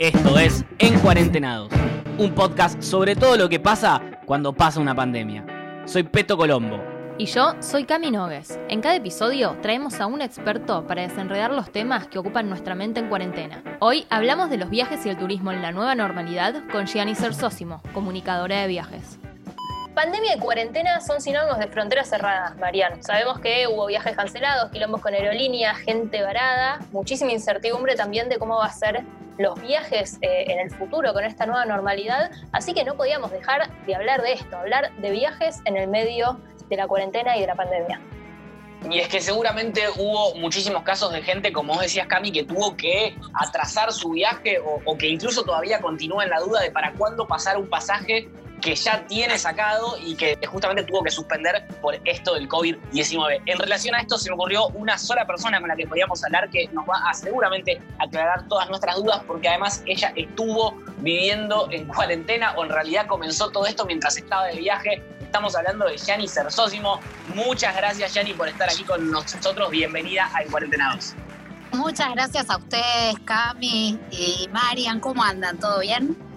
Esto 0.00 0.38
es 0.38 0.64
En 0.78 0.98
Cuarentenados, 1.00 1.70
un 2.16 2.34
podcast 2.34 2.80
sobre 2.80 3.14
todo 3.14 3.36
lo 3.36 3.50
que 3.50 3.60
pasa 3.60 4.00
cuando 4.24 4.54
pasa 4.54 4.80
una 4.80 4.94
pandemia. 4.94 5.44
Soy 5.84 6.04
Peto 6.04 6.38
Colombo. 6.38 6.82
Y 7.18 7.26
yo 7.26 7.52
soy 7.60 7.84
Cami 7.84 8.10
Nogues. 8.10 8.58
En 8.70 8.80
cada 8.80 8.96
episodio 8.96 9.58
traemos 9.60 10.00
a 10.00 10.06
un 10.06 10.22
experto 10.22 10.86
para 10.86 11.02
desenredar 11.02 11.52
los 11.52 11.70
temas 11.70 12.06
que 12.06 12.18
ocupan 12.18 12.48
nuestra 12.48 12.74
mente 12.74 12.98
en 12.98 13.10
cuarentena. 13.10 13.62
Hoy 13.80 14.06
hablamos 14.08 14.48
de 14.48 14.56
los 14.56 14.70
viajes 14.70 15.04
y 15.04 15.10
el 15.10 15.18
turismo 15.18 15.52
en 15.52 15.60
la 15.60 15.70
nueva 15.70 15.94
normalidad 15.94 16.62
con 16.72 16.86
Gianni 16.86 17.14
Sersósimo, 17.14 17.82
comunicadora 17.92 18.62
de 18.62 18.68
viajes. 18.68 19.18
Pandemia 19.94 20.36
y 20.36 20.38
cuarentena 20.38 21.02
son 21.02 21.20
sinónimos 21.20 21.58
de 21.58 21.66
fronteras 21.66 22.08
cerradas, 22.08 22.56
Marian. 22.56 23.02
Sabemos 23.02 23.38
que 23.38 23.66
hubo 23.66 23.84
viajes 23.84 24.16
cancelados, 24.16 24.70
quilombos 24.70 25.02
con 25.02 25.12
aerolíneas, 25.12 25.76
gente 25.76 26.22
varada, 26.22 26.80
muchísima 26.90 27.32
incertidumbre 27.32 27.96
también 27.96 28.30
de 28.30 28.38
cómo 28.38 28.56
va 28.56 28.64
a 28.64 28.72
ser 28.72 29.04
los 29.40 29.60
viajes 29.60 30.18
eh, 30.20 30.44
en 30.48 30.60
el 30.60 30.70
futuro 30.70 31.12
con 31.14 31.24
esta 31.24 31.46
nueva 31.46 31.64
normalidad, 31.64 32.30
así 32.52 32.74
que 32.74 32.84
no 32.84 32.94
podíamos 32.94 33.30
dejar 33.30 33.70
de 33.86 33.94
hablar 33.94 34.20
de 34.20 34.34
esto, 34.34 34.56
hablar 34.56 34.94
de 34.96 35.10
viajes 35.10 35.60
en 35.64 35.76
el 35.76 35.88
medio 35.88 36.38
de 36.68 36.76
la 36.76 36.86
cuarentena 36.86 37.36
y 37.36 37.40
de 37.40 37.46
la 37.46 37.54
pandemia. 37.54 38.00
Y 38.90 38.98
es 38.98 39.08
que 39.08 39.20
seguramente 39.20 39.82
hubo 39.96 40.34
muchísimos 40.36 40.82
casos 40.82 41.12
de 41.12 41.22
gente, 41.22 41.52
como 41.52 41.74
vos 41.74 41.82
decías, 41.82 42.06
Cami, 42.06 42.32
que 42.32 42.44
tuvo 42.44 42.76
que 42.76 43.16
atrasar 43.34 43.92
su 43.92 44.10
viaje 44.10 44.58
o, 44.58 44.80
o 44.84 44.96
que 44.96 45.08
incluso 45.08 45.42
todavía 45.42 45.80
continúa 45.80 46.24
en 46.24 46.30
la 46.30 46.40
duda 46.40 46.60
de 46.60 46.70
para 46.70 46.92
cuándo 46.92 47.26
pasar 47.26 47.58
un 47.58 47.68
pasaje 47.68 48.28
que 48.60 48.74
ya 48.74 49.04
tiene 49.06 49.38
sacado 49.38 49.96
y 49.98 50.14
que 50.14 50.38
justamente 50.46 50.84
tuvo 50.84 51.02
que 51.02 51.10
suspender 51.10 51.66
por 51.80 51.98
esto 52.04 52.34
del 52.34 52.48
COVID-19. 52.48 53.42
En 53.46 53.58
relación 53.58 53.94
a 53.94 54.00
esto 54.00 54.18
se 54.18 54.30
me 54.30 54.34
ocurrió 54.34 54.68
una 54.68 54.98
sola 54.98 55.26
persona 55.26 55.60
con 55.60 55.68
la 55.68 55.76
que 55.76 55.86
podíamos 55.86 56.22
hablar 56.24 56.50
que 56.50 56.68
nos 56.68 56.84
va 56.88 57.08
a 57.08 57.14
seguramente 57.14 57.80
aclarar 57.98 58.46
todas 58.48 58.68
nuestras 58.68 58.96
dudas 58.96 59.22
porque 59.26 59.48
además 59.48 59.82
ella 59.86 60.12
estuvo 60.16 60.76
viviendo 60.98 61.68
en 61.70 61.86
cuarentena 61.86 62.52
o 62.56 62.64
en 62.64 62.70
realidad 62.70 63.06
comenzó 63.06 63.50
todo 63.50 63.66
esto 63.66 63.84
mientras 63.86 64.16
estaba 64.16 64.46
de 64.46 64.56
viaje. 64.56 65.02
Estamos 65.20 65.54
hablando 65.56 65.86
de 65.86 65.96
Yani 65.96 66.28
Cersósimo. 66.28 67.00
Muchas 67.34 67.76
gracias 67.76 68.14
Yani 68.14 68.34
por 68.34 68.48
estar 68.48 68.68
aquí 68.68 68.84
con 68.84 69.10
nosotros. 69.10 69.70
Bienvenida 69.70 70.30
a 70.34 70.42
En 70.42 70.50
Cuarentenados. 70.50 71.14
Muchas 71.72 72.12
gracias 72.14 72.50
a 72.50 72.56
ustedes, 72.56 73.14
Cami 73.24 73.98
y 74.10 74.48
Marian. 74.52 74.98
¿Cómo 74.98 75.22
andan? 75.22 75.58
¿Todo 75.58 75.80
bien? 75.80 76.29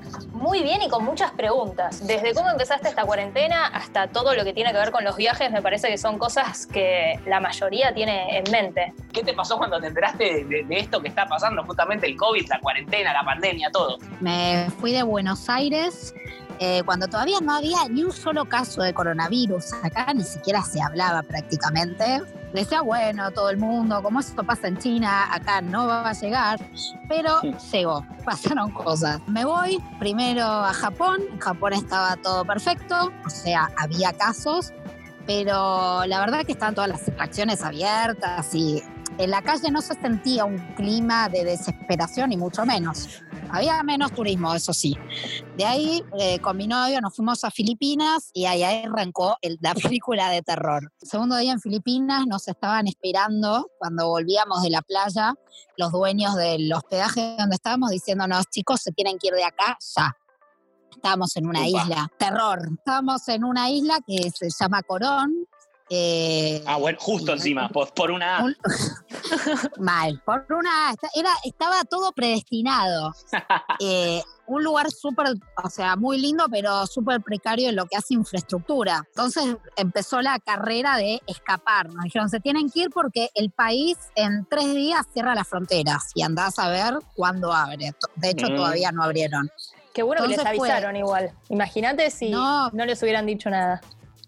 Muy 0.43 0.61
bien 0.61 0.81
y 0.81 0.89
con 0.89 1.05
muchas 1.05 1.31
preguntas. 1.31 2.05
Desde 2.05 2.33
cómo 2.33 2.49
empezaste 2.49 2.89
esta 2.89 3.05
cuarentena 3.05 3.67
hasta 3.67 4.09
todo 4.09 4.35
lo 4.35 4.43
que 4.43 4.51
tiene 4.51 4.73
que 4.73 4.77
ver 4.77 4.91
con 4.91 5.05
los 5.05 5.15
viajes, 5.15 5.49
me 5.53 5.61
parece 5.61 5.87
que 5.87 5.97
son 5.97 6.19
cosas 6.19 6.67
que 6.67 7.17
la 7.25 7.39
mayoría 7.39 7.93
tiene 7.93 8.39
en 8.39 8.51
mente. 8.51 8.93
¿Qué 9.13 9.23
te 9.23 9.33
pasó 9.33 9.57
cuando 9.57 9.79
te 9.79 9.87
enteraste 9.87 10.43
de, 10.43 10.65
de 10.65 10.79
esto 10.79 11.01
que 11.01 11.07
está 11.07 11.27
pasando? 11.27 11.63
Justamente 11.63 12.07
el 12.07 12.17
COVID, 12.17 12.45
la 12.49 12.59
cuarentena, 12.59 13.13
la 13.13 13.23
pandemia, 13.23 13.69
todo. 13.71 13.97
Me 14.19 14.67
fui 14.81 14.91
de 14.91 15.03
Buenos 15.03 15.49
Aires 15.49 16.13
eh, 16.59 16.83
cuando 16.83 17.07
todavía 17.07 17.39
no 17.41 17.55
había 17.55 17.77
ni 17.89 18.03
un 18.03 18.11
solo 18.11 18.43
caso 18.43 18.81
de 18.81 18.93
coronavirus. 18.93 19.71
Acá 19.81 20.13
ni 20.13 20.25
siquiera 20.25 20.61
se 20.61 20.81
hablaba 20.81 21.23
prácticamente. 21.23 22.21
Decía, 22.53 22.81
bueno, 22.81 23.31
todo 23.31 23.49
el 23.49 23.57
mundo, 23.57 24.03
como 24.03 24.19
esto 24.19 24.43
pasa 24.43 24.67
en 24.67 24.77
China, 24.77 25.33
acá 25.33 25.59
no 25.59 25.87
va 25.87 26.09
a 26.09 26.13
llegar, 26.13 26.59
pero 27.09 27.41
llegó, 27.71 28.05
pasaron 28.23 28.69
cosas. 28.71 29.19
Me 29.27 29.43
voy 29.43 29.81
primero 29.97 30.45
a 30.45 30.71
Japón, 30.71 31.21
en 31.31 31.39
Japón 31.39 31.73
estaba 31.73 32.15
todo 32.17 32.45
perfecto, 32.45 33.11
o 33.25 33.29
sea, 33.29 33.71
había 33.75 34.13
casos, 34.13 34.71
pero 35.25 36.05
la 36.05 36.19
verdad 36.19 36.45
que 36.45 36.51
estaban 36.51 36.75
todas 36.75 36.91
las 36.91 37.07
atracciones 37.07 37.63
abiertas 37.63 38.53
y 38.53 38.83
en 39.17 39.31
la 39.31 39.41
calle 39.41 39.71
no 39.71 39.81
se 39.81 39.95
sentía 39.95 40.45
un 40.45 40.59
clima 40.75 41.29
de 41.29 41.43
desesperación 41.43 42.31
y 42.33 42.37
mucho 42.37 42.65
menos. 42.67 43.23
Había 43.53 43.83
menos 43.83 44.11
turismo, 44.13 44.51
eso 44.55 44.73
sí. 44.73 44.97
De 45.55 45.63
ahí, 45.63 46.03
eh, 46.19 46.39
con 46.39 46.57
mi 46.57 46.67
novio, 46.67 46.99
nos 47.01 47.15
fuimos 47.15 47.43
a 47.43 47.51
Filipinas 47.51 48.31
y 48.33 48.45
ahí 48.45 48.63
arrancó 48.63 49.37
el, 49.43 49.59
la 49.61 49.75
película 49.99 50.31
de 50.31 50.41
terror. 50.41 50.91
El 50.99 51.07
segundo 51.07 51.37
día 51.37 51.51
en 51.51 51.61
Filipinas 51.61 52.25
nos 52.25 52.47
estaban 52.47 52.87
esperando 52.87 53.69
cuando 53.77 54.07
volvíamos 54.07 54.63
de 54.63 54.71
la 54.71 54.81
playa 54.81 55.35
los 55.77 55.91
dueños 55.91 56.35
del 56.35 56.73
hospedaje 56.73 57.35
donde 57.37 57.55
estábamos 57.55 57.91
diciéndonos, 57.91 58.45
chicos, 58.49 58.81
se 58.81 58.91
tienen 58.91 59.19
que 59.19 59.27
ir 59.27 59.35
de 59.35 59.43
acá 59.43 59.77
ya. 59.95 60.17
Estábamos 60.91 61.35
en 61.37 61.45
una 61.45 61.59
Upa. 61.59 61.83
isla, 61.83 62.11
terror. 62.17 62.59
Estábamos 62.75 63.27
en 63.27 63.43
una 63.43 63.69
isla 63.69 63.99
que 64.05 64.31
se 64.31 64.49
llama 64.49 64.81
Corón. 64.81 65.47
Eh, 65.89 66.63
Ah, 66.65 66.77
bueno, 66.77 66.97
justo 67.01 67.33
encima, 67.33 67.69
por, 67.69 67.93
por 67.93 68.11
una 68.11 68.37
A. 68.37 68.43
un- 68.45 68.55
Mal, 69.79 70.21
por 70.25 70.45
una 70.49 70.91
esta- 70.91 71.09
era 71.15 71.29
estaba 71.43 71.83
todo 71.83 72.11
predestinado. 72.11 73.13
Eh, 73.79 74.21
un 74.45 74.63
lugar 74.63 74.91
súper, 74.91 75.27
o 75.63 75.69
sea, 75.69 75.95
muy 75.95 76.19
lindo, 76.19 76.45
pero 76.51 76.85
súper 76.85 77.21
precario 77.21 77.69
en 77.69 77.75
lo 77.75 77.85
que 77.85 77.95
hace 77.97 78.13
infraestructura. 78.13 79.03
Entonces 79.07 79.55
empezó 79.77 80.21
la 80.21 80.37
carrera 80.39 80.97
de 80.97 81.21
escapar. 81.27 81.87
Nos 81.93 82.03
dijeron, 82.03 82.29
se 82.29 82.39
tienen 82.39 82.69
que 82.69 82.81
ir 82.81 82.89
porque 82.89 83.29
el 83.35 83.51
país 83.51 83.97
en 84.15 84.45
tres 84.49 84.73
días 84.73 85.05
cierra 85.13 85.33
las 85.33 85.47
fronteras 85.47 86.11
y 86.13 86.21
andás 86.23 86.59
a 86.59 86.69
ver 86.69 86.95
cuándo 87.15 87.51
abre. 87.53 87.93
De 88.15 88.29
hecho, 88.29 88.47
Mm. 88.49 88.55
todavía 88.55 88.91
no 88.91 89.03
abrieron. 89.03 89.49
Qué 89.93 90.03
bueno 90.03 90.21
que 90.23 90.29
les 90.29 90.41
fue- 90.41 90.49
avisaron 90.49 90.95
igual. 90.97 91.31
Imagínate 91.49 92.09
si 92.11 92.29
No. 92.29 92.69
no 92.71 92.85
les 92.85 93.01
hubieran 93.01 93.25
dicho 93.25 93.49
nada. 93.49 93.81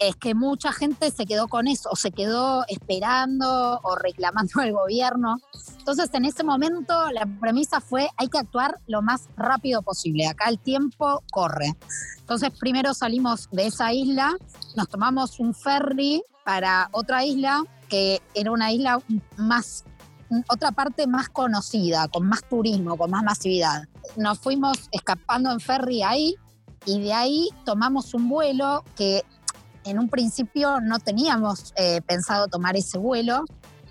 Es 0.07 0.15
que 0.15 0.35
mucha 0.35 0.71
gente 0.71 1.11
se 1.11 1.25
quedó 1.25 1.47
con 1.47 1.67
eso, 1.67 1.89
se 1.95 2.11
quedó 2.11 2.65
esperando 2.67 3.79
o 3.83 3.95
reclamando 3.95 4.51
al 4.61 4.71
gobierno. 4.73 5.37
Entonces, 5.77 6.09
en 6.13 6.25
ese 6.25 6.43
momento, 6.43 7.11
la 7.11 7.25
premisa 7.39 7.79
fue, 7.81 8.09
hay 8.17 8.27
que 8.27 8.37
actuar 8.37 8.79
lo 8.87 9.01
más 9.01 9.29
rápido 9.37 9.81
posible. 9.81 10.27
Acá 10.27 10.49
el 10.49 10.59
tiempo 10.59 11.23
corre. 11.31 11.75
Entonces, 12.19 12.49
primero 12.59 12.93
salimos 12.93 13.49
de 13.51 13.67
esa 13.67 13.93
isla, 13.93 14.35
nos 14.75 14.89
tomamos 14.89 15.39
un 15.39 15.53
ferry 15.53 16.23
para 16.43 16.89
otra 16.91 17.23
isla, 17.23 17.63
que 17.89 18.21
era 18.33 18.51
una 18.51 18.71
isla 18.71 18.99
más, 19.37 19.83
otra 20.49 20.71
parte 20.71 21.07
más 21.07 21.29
conocida, 21.29 22.07
con 22.07 22.27
más 22.27 22.43
turismo, 22.49 22.97
con 22.97 23.11
más 23.11 23.23
masividad. 23.23 23.83
Nos 24.15 24.39
fuimos 24.39 24.89
escapando 24.91 25.51
en 25.51 25.59
ferry 25.59 26.01
ahí, 26.01 26.35
y 26.85 27.01
de 27.01 27.13
ahí 27.13 27.49
tomamos 27.65 28.13
un 28.13 28.29
vuelo 28.29 28.83
que 28.95 29.23
en 29.85 29.99
un 29.99 30.09
principio 30.09 30.81
no 30.81 30.99
teníamos 30.99 31.73
eh, 31.77 32.01
pensado 32.01 32.47
tomar 32.47 32.75
ese 32.75 32.97
vuelo 32.97 33.45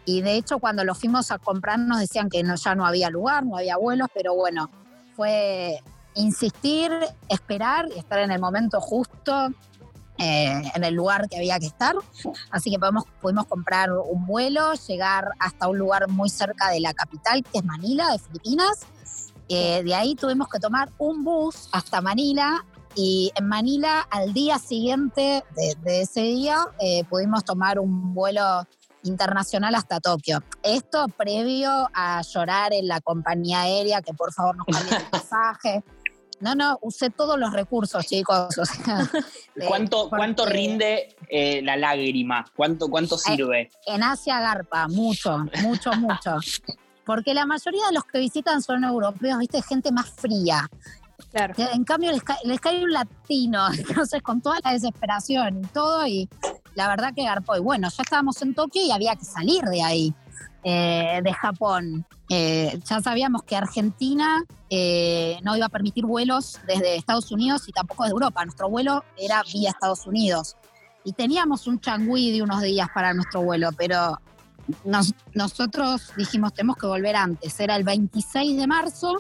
y 0.05 0.21
de 0.21 0.35
hecho 0.35 0.59
cuando 0.59 0.85
lo 0.85 0.95
fuimos 0.95 1.31
a 1.31 1.39
comprar 1.39 1.79
nos 1.79 2.01
decían 2.01 2.29
que 2.29 2.43
no, 2.43 2.57
ya 2.57 2.75
no 2.75 2.85
había 2.85 3.11
lugar, 3.11 3.47
no 3.47 3.57
había 3.57 3.77
vuelos, 3.77 4.09
pero 4.13 4.35
bueno, 4.35 4.71
fue 5.15 5.81
insistir, 6.15 6.93
esperar 7.29 7.89
y 7.95 7.99
estar 7.99 8.19
en 8.19 8.31
el 8.31 8.41
momento 8.41 8.81
justo, 8.81 9.49
eh, 10.19 10.63
en 10.75 10.85
el 10.85 10.95
lugar 10.95 11.29
que 11.29 11.37
había 11.37 11.59
que 11.59 11.67
estar. 11.67 11.95
Así 12.51 12.71
que 12.71 12.79
podemos, 12.79 13.05
pudimos 13.21 13.47
comprar 13.47 13.91
un 13.93 14.27
vuelo, 14.27 14.75
llegar 14.75 15.31
hasta 15.39 15.69
un 15.69 15.79
lugar 15.79 16.09
muy 16.09 16.29
cerca 16.29 16.71
de 16.71 16.81
la 16.81 16.93
capital, 16.93 17.43
que 17.43 17.59
es 17.59 17.65
Manila, 17.65 18.11
de 18.11 18.19
Filipinas. 18.19 18.81
Eh, 19.49 19.83
de 19.83 19.95
ahí 19.95 20.15
tuvimos 20.15 20.49
que 20.49 20.59
tomar 20.59 20.91
un 20.99 21.25
bus 21.25 21.69
hasta 21.73 22.01
Manila 22.01 22.65
y 22.95 23.33
en 23.37 23.49
Manila 23.49 24.07
al 24.11 24.33
día 24.33 24.59
siguiente 24.59 25.45
de, 25.57 25.77
de 25.83 26.03
ese 26.03 26.23
día 26.23 26.67
eh, 26.81 27.05
pudimos 27.05 27.45
tomar 27.45 27.79
un 27.79 28.15
vuelo 28.15 28.67
internacional 29.05 29.75
hasta 29.75 30.01
Tokio. 30.01 30.43
Esto 30.63 31.07
previo 31.17 31.71
a 31.95 32.23
llorar 32.23 32.73
en 32.73 32.89
la 32.89 33.01
compañía 33.01 33.63
aérea 33.63 34.03
que 34.03 34.15
por 34.15 34.33
favor 34.33 34.57
nos 34.57 34.67
cambien 34.67 35.01
el 35.01 35.07
pasaje. 35.11 35.85
No, 36.41 36.55
no, 36.55 36.79
usé 36.83 37.11
todos 37.11 37.39
los 37.39 37.53
recursos, 37.53 38.05
chicos. 38.07 38.59
o 38.59 38.65
sea, 38.65 39.09
eh, 39.57 39.67
¿Cuánto, 39.67 40.09
cuánto 40.09 40.45
rinde 40.45 41.17
eh, 41.29 41.63
la 41.63 41.77
lágrima? 41.77 42.45
¿Cuánto, 42.57 42.89
cuánto 42.89 43.17
sirve? 43.17 43.71
En 43.87 44.03
Asia 44.03 44.41
garpa, 44.41 44.89
mucho, 44.89 45.39
mucho, 45.63 45.93
mucho. 45.93 46.37
Porque 47.07 47.35
la 47.35 47.47
mayoría 47.47 47.87
de 47.87 47.93
los 47.93 48.05
que 48.05 48.19
visitan 48.19 48.63
son 48.63 48.83
europeos, 48.83 49.39
viste, 49.39 49.61
gente 49.63 49.93
más 49.93 50.11
fría. 50.11 50.69
Claro. 51.31 51.55
En 51.73 51.85
cambio, 51.85 52.13
les 52.13 52.23
cae, 52.23 52.39
les 52.45 52.61
un 52.83 52.93
latino, 52.93 53.67
entonces 53.79 54.23
con 54.23 54.41
toda 54.41 54.59
la 54.65 54.73
desesperación 54.73 55.61
y 55.65 55.67
todo, 55.69 56.07
y 56.07 56.29
la 56.75 56.89
verdad 56.89 57.13
que 57.15 57.25
garpó. 57.25 57.57
Y 57.57 57.61
bueno, 57.61 57.89
ya 57.89 58.03
estábamos 58.03 58.41
en 58.43 58.55
Tokio 58.55 58.83
y 58.83 58.91
había 58.91 59.15
que 59.17 59.25
salir 59.25 59.63
de 59.65 59.83
ahí, 59.83 60.15
eh, 60.65 61.21
de 61.23 61.33
Japón. 61.33 62.07
Eh, 62.31 62.81
ya 62.85 63.01
sabíamos 63.01 63.43
que 63.43 63.55
Argentina 63.57 64.43
eh, 64.71 65.39
no 65.43 65.57
iba 65.57 65.67
a 65.67 65.69
permitir 65.69 66.07
vuelos 66.07 66.59
desde 66.67 66.97
Estados 66.97 67.31
Unidos 67.31 67.69
y 67.69 67.73
tampoco 67.73 68.05
de 68.05 68.11
Europa. 68.11 68.45
Nuestro 68.45 68.69
vuelo 68.71 69.05
era 69.17 69.43
vía 69.53 69.71
Estados 69.71 70.07
Unidos. 70.07 70.57
Y 71.05 71.13
teníamos 71.13 71.67
un 71.67 71.81
changüí 71.81 72.33
de 72.33 72.43
unos 72.43 72.63
días 72.63 72.89
para 72.95 73.13
nuestro 73.13 73.43
vuelo, 73.43 73.71
pero 73.77 74.19
nos- 74.85 75.13
nosotros 75.35 76.13
dijimos 76.17 76.55
tenemos 76.55 76.77
que 76.79 76.87
volver 76.87 77.15
antes. 77.15 77.61
Era 77.61 77.77
el 77.77 77.85
26 77.85 78.57
de 78.57 78.67
marzo 78.67 79.19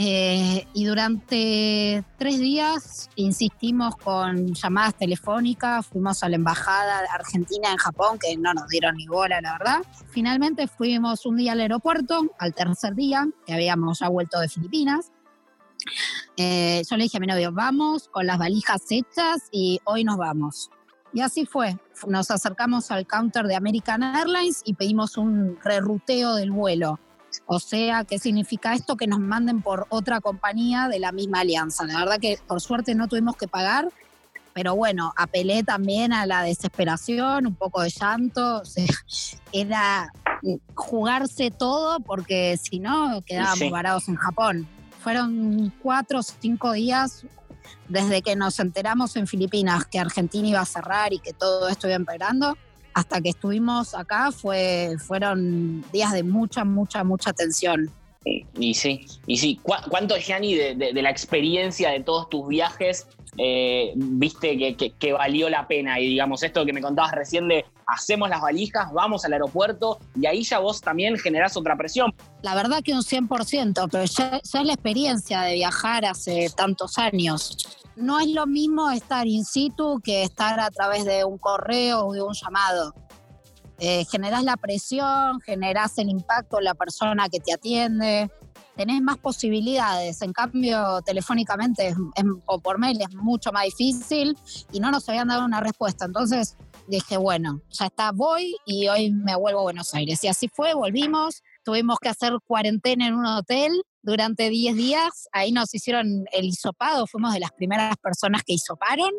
Eh, 0.00 0.64
y 0.74 0.84
durante 0.84 2.04
tres 2.18 2.38
días 2.38 3.10
insistimos 3.16 3.96
con 3.96 4.54
llamadas 4.54 4.94
telefónicas, 4.94 5.88
fuimos 5.88 6.22
a 6.22 6.28
la 6.28 6.36
embajada 6.36 7.02
de 7.02 7.08
Argentina 7.08 7.72
en 7.72 7.78
Japón, 7.78 8.16
que 8.20 8.36
no 8.36 8.54
nos 8.54 8.68
dieron 8.68 8.94
ni 8.94 9.08
bola, 9.08 9.40
la 9.40 9.58
verdad. 9.58 9.82
Finalmente 10.10 10.68
fuimos 10.68 11.26
un 11.26 11.36
día 11.36 11.50
al 11.50 11.60
aeropuerto, 11.60 12.28
al 12.38 12.54
tercer 12.54 12.94
día, 12.94 13.26
que 13.44 13.54
habíamos 13.54 13.98
ya 13.98 14.08
vuelto 14.08 14.38
de 14.38 14.48
Filipinas. 14.48 15.10
Eh, 16.36 16.84
yo 16.88 16.96
le 16.96 17.02
dije 17.02 17.16
a 17.16 17.20
mi 17.20 17.26
novio, 17.26 17.50
vamos 17.50 18.06
con 18.08 18.24
las 18.24 18.38
valijas 18.38 18.82
hechas 18.90 19.48
y 19.50 19.80
hoy 19.82 20.04
nos 20.04 20.16
vamos. 20.16 20.70
Y 21.12 21.22
así 21.22 21.44
fue. 21.44 21.76
Nos 22.06 22.30
acercamos 22.30 22.92
al 22.92 23.04
counter 23.04 23.46
de 23.46 23.56
American 23.56 24.04
Airlines 24.04 24.62
y 24.64 24.74
pedimos 24.74 25.16
un 25.16 25.58
reruteo 25.60 26.36
del 26.36 26.52
vuelo 26.52 27.00
o 27.46 27.60
sea, 27.60 28.04
¿qué 28.04 28.18
significa 28.18 28.74
esto? 28.74 28.96
Que 28.96 29.06
nos 29.06 29.20
manden 29.20 29.62
por 29.62 29.86
otra 29.88 30.20
compañía 30.20 30.88
de 30.88 30.98
la 30.98 31.12
misma 31.12 31.40
alianza. 31.40 31.84
La 31.84 31.98
verdad 31.98 32.18
que 32.20 32.38
por 32.46 32.60
suerte 32.60 32.94
no 32.94 33.08
tuvimos 33.08 33.36
que 33.36 33.48
pagar, 33.48 33.88
pero 34.52 34.74
bueno, 34.74 35.12
apelé 35.16 35.62
también 35.62 36.12
a 36.12 36.26
la 36.26 36.42
desesperación, 36.42 37.46
un 37.46 37.54
poco 37.54 37.82
de 37.82 37.90
llanto, 37.90 38.58
o 38.62 38.64
sea, 38.64 38.86
era 39.52 40.12
jugarse 40.74 41.50
todo 41.50 42.00
porque 42.00 42.56
si 42.56 42.80
no 42.80 43.22
quedábamos 43.24 43.70
varados 43.70 44.08
en 44.08 44.16
Japón. 44.16 44.68
Fueron 45.00 45.72
cuatro 45.80 46.18
o 46.18 46.22
cinco 46.22 46.72
días 46.72 47.24
desde 47.88 48.20
que 48.20 48.36
nos 48.36 48.58
enteramos 48.58 49.16
en 49.16 49.26
Filipinas 49.26 49.86
que 49.86 49.98
Argentina 49.98 50.48
iba 50.48 50.60
a 50.60 50.66
cerrar 50.66 51.12
y 51.12 51.18
que 51.18 51.32
todo 51.32 51.68
esto 51.68 51.86
iba 51.86 51.96
empeorando 51.96 52.56
hasta 52.98 53.20
que 53.20 53.28
estuvimos 53.28 53.94
acá 53.94 54.32
fue, 54.32 54.96
fueron 54.98 55.84
días 55.92 56.12
de 56.12 56.24
mucha, 56.24 56.64
mucha, 56.64 57.04
mucha 57.04 57.32
tensión. 57.32 57.90
Y 58.24 58.74
sí, 58.74 59.06
y 59.26 59.38
sí. 59.38 59.60
¿Cuánto, 59.62 60.16
Gianni, 60.16 60.54
de, 60.54 60.74
de, 60.74 61.02
la 61.02 61.08
experiencia 61.08 61.90
de 61.90 62.00
todos 62.00 62.28
tus 62.28 62.48
viajes 62.48 63.06
eh, 63.38 63.92
viste 63.94 64.58
que, 64.58 64.90
que, 64.90 65.12
valió 65.12 65.48
la 65.48 65.68
pena? 65.68 66.00
Y 66.00 66.08
digamos, 66.08 66.42
esto 66.42 66.66
que 66.66 66.72
me 66.72 66.82
contabas 66.82 67.12
recién 67.12 67.46
de 67.46 67.64
hacemos 67.86 68.28
las 68.28 68.40
valijas, 68.40 68.92
vamos 68.92 69.24
al 69.24 69.32
aeropuerto 69.32 69.98
y 70.20 70.26
ahí 70.26 70.42
ya 70.42 70.58
vos 70.58 70.80
también 70.80 71.16
generás 71.16 71.56
otra 71.56 71.76
presión. 71.76 72.12
La 72.42 72.54
verdad 72.54 72.82
que 72.82 72.92
un 72.92 73.02
100%, 73.02 73.88
pero 73.90 74.04
ya, 74.04 74.40
ya 74.42 74.60
es 74.60 74.66
la 74.66 74.72
experiencia 74.72 75.42
de 75.42 75.54
viajar 75.54 76.04
hace 76.04 76.50
tantos 76.54 76.98
años 76.98 77.78
no 77.98 78.20
es 78.20 78.28
lo 78.28 78.46
mismo 78.46 78.90
estar 78.90 79.26
in 79.26 79.44
situ 79.44 80.00
que 80.02 80.22
estar 80.22 80.60
a 80.60 80.70
través 80.70 81.04
de 81.04 81.24
un 81.24 81.38
correo 81.38 82.06
o 82.06 82.12
de 82.12 82.22
un 82.22 82.32
llamado. 82.32 82.94
Eh, 83.80 84.04
generás 84.10 84.42
la 84.44 84.56
presión, 84.56 85.40
generás 85.40 85.98
el 85.98 86.08
impacto 86.08 86.58
en 86.58 86.64
la 86.64 86.74
persona 86.74 87.28
que 87.28 87.38
te 87.38 87.52
atiende, 87.52 88.30
tenés 88.76 89.02
más 89.02 89.18
posibilidades. 89.18 90.22
En 90.22 90.32
cambio, 90.32 91.00
telefónicamente 91.02 91.94
o 92.46 92.60
por 92.60 92.78
mail 92.78 93.00
es 93.00 93.14
mucho 93.14 93.52
más 93.52 93.64
difícil 93.64 94.36
y 94.72 94.80
no 94.80 94.90
nos 94.90 95.08
habían 95.08 95.28
dado 95.28 95.44
una 95.44 95.60
respuesta. 95.60 96.04
Entonces 96.04 96.56
dije, 96.86 97.16
bueno, 97.16 97.60
ya 97.70 97.86
está, 97.86 98.12
voy 98.12 98.56
y 98.64 98.88
hoy 98.88 99.12
me 99.12 99.36
vuelvo 99.36 99.60
a 99.60 99.64
Buenos 99.64 99.94
Aires. 99.94 100.22
Y 100.24 100.28
así 100.28 100.48
fue, 100.48 100.74
volvimos, 100.74 101.42
tuvimos 101.64 101.98
que 102.00 102.08
hacer 102.08 102.32
cuarentena 102.46 103.08
en 103.08 103.14
un 103.14 103.26
hotel 103.26 103.72
durante 104.08 104.48
10 104.48 104.76
días. 104.76 105.28
Ahí 105.32 105.52
nos 105.52 105.74
hicieron 105.74 106.24
el 106.32 106.46
hisopado, 106.46 107.06
fuimos 107.06 107.34
de 107.34 107.40
las 107.40 107.52
primeras 107.52 107.96
personas 107.98 108.42
que 108.42 108.54
hisoparon. 108.54 109.12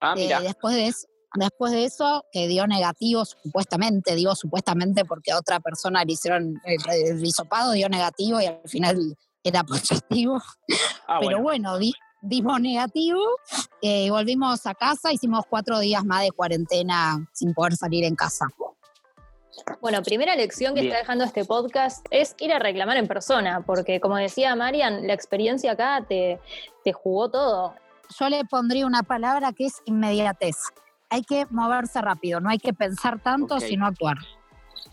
Ah, 0.00 0.14
eh, 0.16 0.32
después, 0.42 0.74
de 0.74 0.86
eso, 0.86 1.06
después 1.34 1.72
de 1.72 1.84
eso, 1.84 2.24
que 2.32 2.48
dio 2.48 2.66
negativo, 2.66 3.24
supuestamente, 3.24 4.14
digo 4.14 4.34
supuestamente 4.34 5.04
porque 5.04 5.32
a 5.32 5.38
otra 5.38 5.60
persona 5.60 6.04
le 6.04 6.12
hicieron 6.12 6.60
el, 6.64 7.24
hisopado, 7.24 7.72
dio 7.72 7.88
negativo 7.88 8.40
y 8.40 8.46
al 8.46 8.60
final 8.66 9.16
era 9.44 9.62
positivo. 9.64 10.40
Ah, 11.06 11.18
Pero 11.20 11.42
bueno, 11.42 11.78
dimos 12.22 12.60
negativo, 12.60 13.20
y 13.82 14.06
eh, 14.06 14.10
volvimos 14.10 14.66
a 14.66 14.74
casa, 14.74 15.12
hicimos 15.12 15.44
cuatro 15.48 15.78
días 15.80 16.04
más 16.04 16.22
de 16.22 16.30
cuarentena 16.30 17.28
sin 17.32 17.52
poder 17.52 17.76
salir 17.76 18.04
en 18.04 18.14
casa. 18.14 18.46
Bueno, 19.80 20.02
primera 20.02 20.36
lección 20.36 20.74
que 20.74 20.82
está 20.82 20.98
dejando 20.98 21.24
este 21.24 21.44
podcast 21.44 22.06
es 22.10 22.34
ir 22.38 22.52
a 22.52 22.58
reclamar 22.58 22.96
en 22.96 23.06
persona, 23.06 23.62
porque 23.66 24.00
como 24.00 24.16
decía 24.16 24.54
Marian, 24.54 25.06
la 25.06 25.14
experiencia 25.14 25.72
acá 25.72 26.04
te, 26.08 26.38
te 26.84 26.92
jugó 26.92 27.30
todo. 27.30 27.74
Yo 28.18 28.28
le 28.28 28.44
pondría 28.44 28.86
una 28.86 29.02
palabra 29.02 29.52
que 29.52 29.66
es 29.66 29.82
inmediatez. 29.84 30.56
Hay 31.08 31.22
que 31.22 31.46
moverse 31.50 32.00
rápido, 32.00 32.40
no 32.40 32.50
hay 32.50 32.58
que 32.58 32.72
pensar 32.72 33.20
tanto, 33.20 33.58
sino 33.60 33.86
actuar. 33.86 34.16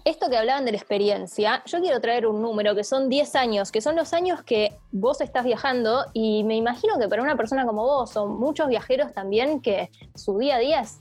Esto 0.04 0.30
que 0.30 0.38
hablaban 0.38 0.66
de 0.66 0.72
la 0.72 0.78
experiencia, 0.78 1.64
yo 1.66 1.82
quiero 1.82 2.00
traer 2.00 2.28
un 2.28 2.42
número 2.42 2.76
que 2.76 2.84
son 2.84 3.10
10 3.10 3.36
años, 3.36 3.72
que 3.72 3.82
son 3.82 3.96
los 3.96 4.14
años 4.14 4.42
que 4.42 4.78
vos 4.92 5.22
estás 5.22 5.44
viajando 5.44 6.06
y 6.14 6.44
me 6.44 6.56
imagino 6.56 6.98
que 6.98 7.08
para 7.08 7.22
una 7.22 7.36
persona 7.36 7.66
como 7.66 7.84
vos 7.84 8.16
o 8.16 8.26
muchos 8.26 8.70
viajeros 8.70 9.14
también 9.14 9.62
que 9.62 9.92
su 10.16 10.38
día 10.38 10.56
a 10.56 10.60
día 10.60 10.82
es 10.82 11.00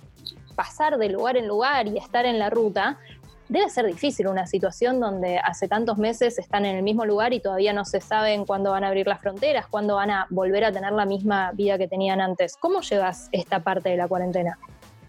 pasar 0.56 0.98
de 0.98 1.08
lugar 1.08 1.36
en 1.36 1.46
lugar 1.46 1.86
y 1.86 1.98
estar 1.98 2.26
en 2.26 2.38
la 2.38 2.50
ruta, 2.50 2.98
debe 3.48 3.70
ser 3.70 3.86
difícil 3.86 4.28
una 4.28 4.46
situación 4.46 5.00
donde 5.00 5.38
hace 5.38 5.68
tantos 5.68 5.98
meses 5.98 6.38
están 6.38 6.64
en 6.64 6.76
el 6.76 6.82
mismo 6.82 7.04
lugar 7.04 7.32
y 7.32 7.40
todavía 7.40 7.72
no 7.72 7.84
se 7.84 8.00
saben 8.00 8.44
cuándo 8.44 8.72
van 8.72 8.84
a 8.84 8.88
abrir 8.88 9.06
las 9.06 9.20
fronteras, 9.20 9.66
cuándo 9.66 9.96
van 9.96 10.10
a 10.10 10.26
volver 10.30 10.64
a 10.64 10.72
tener 10.72 10.92
la 10.92 11.06
misma 11.06 11.52
vida 11.52 11.78
que 11.78 11.88
tenían 11.88 12.20
antes. 12.20 12.56
¿Cómo 12.56 12.80
llevas 12.80 13.28
esta 13.32 13.60
parte 13.60 13.90
de 13.90 13.96
la 13.96 14.08
cuarentena? 14.08 14.58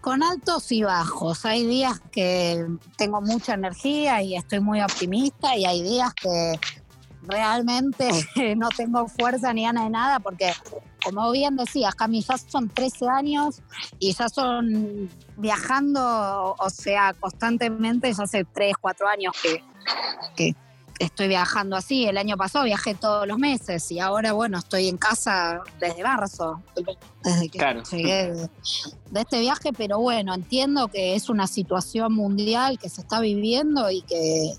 Con 0.00 0.22
altos 0.22 0.70
y 0.70 0.84
bajos. 0.84 1.44
Hay 1.44 1.66
días 1.66 2.00
que 2.12 2.64
tengo 2.96 3.20
mucha 3.20 3.54
energía 3.54 4.22
y 4.22 4.36
estoy 4.36 4.60
muy 4.60 4.80
optimista 4.80 5.56
y 5.56 5.64
hay 5.64 5.82
días 5.82 6.14
que 6.14 6.58
realmente 7.22 8.08
no 8.56 8.68
tengo 8.70 9.08
fuerza 9.08 9.52
ni 9.52 9.64
ganas 9.64 9.84
de 9.84 9.90
nada 9.90 10.20
porque 10.20 10.52
como 11.14 11.30
bien 11.32 11.56
decías, 11.56 11.94
Cami, 11.94 12.22
ya 12.22 12.38
son 12.38 12.68
13 12.68 13.08
años 13.08 13.60
y 13.98 14.12
ya 14.12 14.28
son 14.28 15.08
viajando, 15.36 16.54
o 16.58 16.70
sea, 16.70 17.14
constantemente, 17.14 18.12
ya 18.12 18.24
hace 18.24 18.44
3, 18.44 18.74
4 18.80 19.08
años 19.08 19.34
que, 19.42 19.62
que 20.36 20.54
estoy 20.98 21.28
viajando 21.28 21.76
así. 21.76 22.06
El 22.06 22.18
año 22.18 22.36
pasado 22.36 22.64
viajé 22.64 22.94
todos 22.94 23.26
los 23.26 23.38
meses 23.38 23.90
y 23.90 24.00
ahora, 24.00 24.32
bueno, 24.32 24.58
estoy 24.58 24.88
en 24.88 24.96
casa 24.96 25.60
desde 25.80 26.02
marzo, 26.02 26.62
desde 27.22 27.48
que 27.48 27.58
llegué 27.90 28.32
de, 28.32 28.50
de, 29.10 29.20
este 29.20 29.40
viaje, 29.40 29.72
pero 29.72 29.98
bueno, 29.98 30.34
entiendo 30.34 30.88
que 30.88 31.14
es 31.14 31.28
una 31.28 31.46
situación 31.46 32.14
mundial 32.14 32.78
que 32.78 32.88
se 32.88 33.00
está 33.00 33.20
viviendo 33.20 33.90
y 33.90 34.02
que 34.02 34.54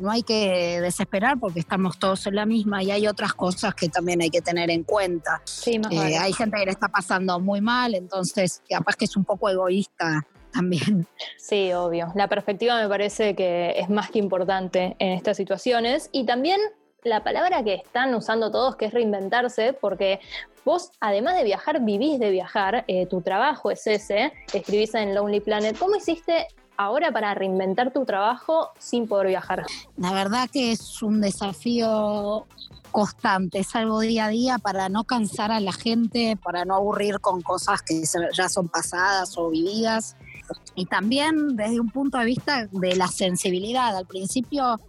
no 0.00 0.10
hay 0.10 0.22
que 0.22 0.80
desesperar 0.80 1.38
porque 1.38 1.60
estamos 1.60 1.98
todos 1.98 2.26
en 2.26 2.36
la 2.36 2.46
misma 2.46 2.82
y 2.82 2.90
hay 2.90 3.06
otras 3.06 3.34
cosas 3.34 3.74
que 3.74 3.88
también 3.88 4.20
hay 4.22 4.30
que 4.30 4.40
tener 4.40 4.70
en 4.70 4.84
cuenta. 4.84 5.42
Sí, 5.44 5.78
más 5.78 5.92
eh, 5.92 6.16
hay 6.18 6.32
gente 6.32 6.58
que 6.58 6.66
le 6.66 6.72
está 6.72 6.88
pasando 6.88 7.38
muy 7.40 7.60
mal, 7.60 7.94
entonces 7.94 8.62
capaz 8.68 8.96
que 8.96 9.04
es 9.04 9.16
un 9.16 9.24
poco 9.24 9.48
egoísta 9.48 10.26
también. 10.52 11.06
Sí, 11.36 11.72
obvio. 11.72 12.12
La 12.14 12.28
perspectiva 12.28 12.80
me 12.80 12.88
parece 12.88 13.34
que 13.34 13.74
es 13.76 13.88
más 13.88 14.10
que 14.10 14.18
importante 14.18 14.96
en 14.98 15.12
estas 15.12 15.36
situaciones 15.36 16.08
y 16.12 16.24
también 16.24 16.60
la 17.02 17.24
palabra 17.24 17.62
que 17.64 17.74
están 17.74 18.14
usando 18.14 18.50
todos, 18.50 18.76
que 18.76 18.86
es 18.86 18.92
reinventarse, 18.92 19.72
porque 19.72 20.20
vos, 20.64 20.92
además 21.00 21.34
de 21.36 21.44
viajar, 21.44 21.82
vivís 21.82 22.18
de 22.18 22.30
viajar, 22.30 22.84
eh, 22.88 23.06
tu 23.06 23.22
trabajo 23.22 23.70
es 23.70 23.86
ese, 23.86 24.32
escribís 24.52 24.94
en 24.94 25.14
Lonely 25.14 25.40
Planet. 25.40 25.78
¿Cómo 25.78 25.96
hiciste 25.96 26.48
ahora 26.80 27.12
para 27.12 27.34
reinventar 27.34 27.92
tu 27.92 28.06
trabajo 28.06 28.70
sin 28.78 29.06
poder 29.06 29.28
viajar? 29.28 29.66
La 29.98 30.12
verdad 30.12 30.48
que 30.50 30.72
es 30.72 31.02
un 31.02 31.20
desafío 31.20 32.46
constante, 32.90 33.58
es 33.58 33.74
algo 33.76 34.00
día 34.00 34.24
a 34.24 34.28
día 34.28 34.58
para 34.58 34.88
no 34.88 35.04
cansar 35.04 35.52
a 35.52 35.60
la 35.60 35.72
gente, 35.72 36.38
para 36.42 36.64
no 36.64 36.74
aburrir 36.74 37.20
con 37.20 37.42
cosas 37.42 37.82
que 37.82 38.02
ya 38.32 38.48
son 38.48 38.68
pasadas 38.68 39.36
o 39.36 39.50
vividas. 39.50 40.16
Y 40.74 40.86
también 40.86 41.54
desde 41.54 41.78
un 41.78 41.90
punto 41.90 42.16
de 42.18 42.24
vista 42.24 42.66
de 42.72 42.96
la 42.96 43.08
sensibilidad. 43.08 43.94
Al 43.94 44.06
principio 44.06 44.80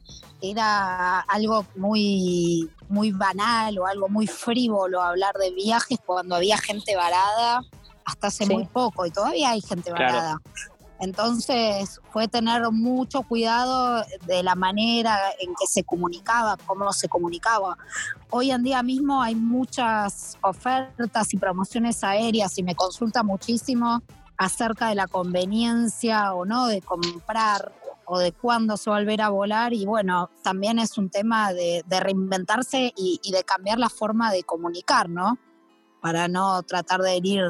era 0.41 1.19
algo 1.19 1.65
muy, 1.75 2.69
muy 2.87 3.11
banal 3.11 3.77
o 3.77 3.85
algo 3.85 4.07
muy 4.07 4.27
frívolo 4.27 5.01
hablar 5.01 5.35
de 5.35 5.51
viajes 5.51 5.99
cuando 6.03 6.35
había 6.35 6.57
gente 6.57 6.95
varada 6.95 7.61
hasta 8.05 8.27
hace 8.27 8.45
muy 8.47 8.65
poco 8.65 9.05
y 9.05 9.11
todavía 9.11 9.51
hay 9.51 9.61
gente 9.61 9.91
varada. 9.91 10.41
Entonces 11.01 11.99
fue 12.11 12.27
tener 12.27 12.71
mucho 12.71 13.23
cuidado 13.23 14.05
de 14.27 14.43
la 14.43 14.53
manera 14.53 15.17
en 15.39 15.53
que 15.55 15.65
se 15.65 15.83
comunicaba, 15.83 16.57
cómo 16.65 16.93
se 16.93 17.09
comunicaba. 17.09 17.75
Hoy 18.29 18.51
en 18.51 18.61
día 18.61 18.83
mismo 18.83 19.19
hay 19.19 19.33
muchas 19.33 20.37
ofertas 20.41 21.33
y 21.33 21.37
promociones 21.37 22.03
aéreas 22.03 22.55
y 22.59 22.63
me 22.63 22.75
consulta 22.75 23.23
muchísimo 23.23 24.03
acerca 24.37 24.89
de 24.89 24.95
la 24.95 25.07
conveniencia 25.07 26.35
o 26.35 26.45
no 26.45 26.67
de 26.67 26.81
comprar 26.81 27.73
o 28.05 28.19
de 28.19 28.31
cuándo 28.31 28.77
se 28.77 28.91
va 28.91 28.97
a 28.97 28.99
volver 28.99 29.21
a 29.21 29.29
volar 29.29 29.73
y 29.73 29.85
bueno, 29.85 30.29
también 30.43 30.77
es 30.77 30.99
un 30.99 31.09
tema 31.09 31.51
de, 31.51 31.83
reinventarse 31.89 32.93
y, 32.95 33.19
y 33.23 33.31
de 33.31 33.43
cambiar 33.43 33.79
la 33.79 33.89
forma 33.89 34.31
de 34.31 34.43
comunicar, 34.43 35.09
¿no? 35.09 35.39
Para 36.01 36.27
no 36.27 36.63
tratar 36.63 37.01
de 37.01 37.15
herir 37.15 37.43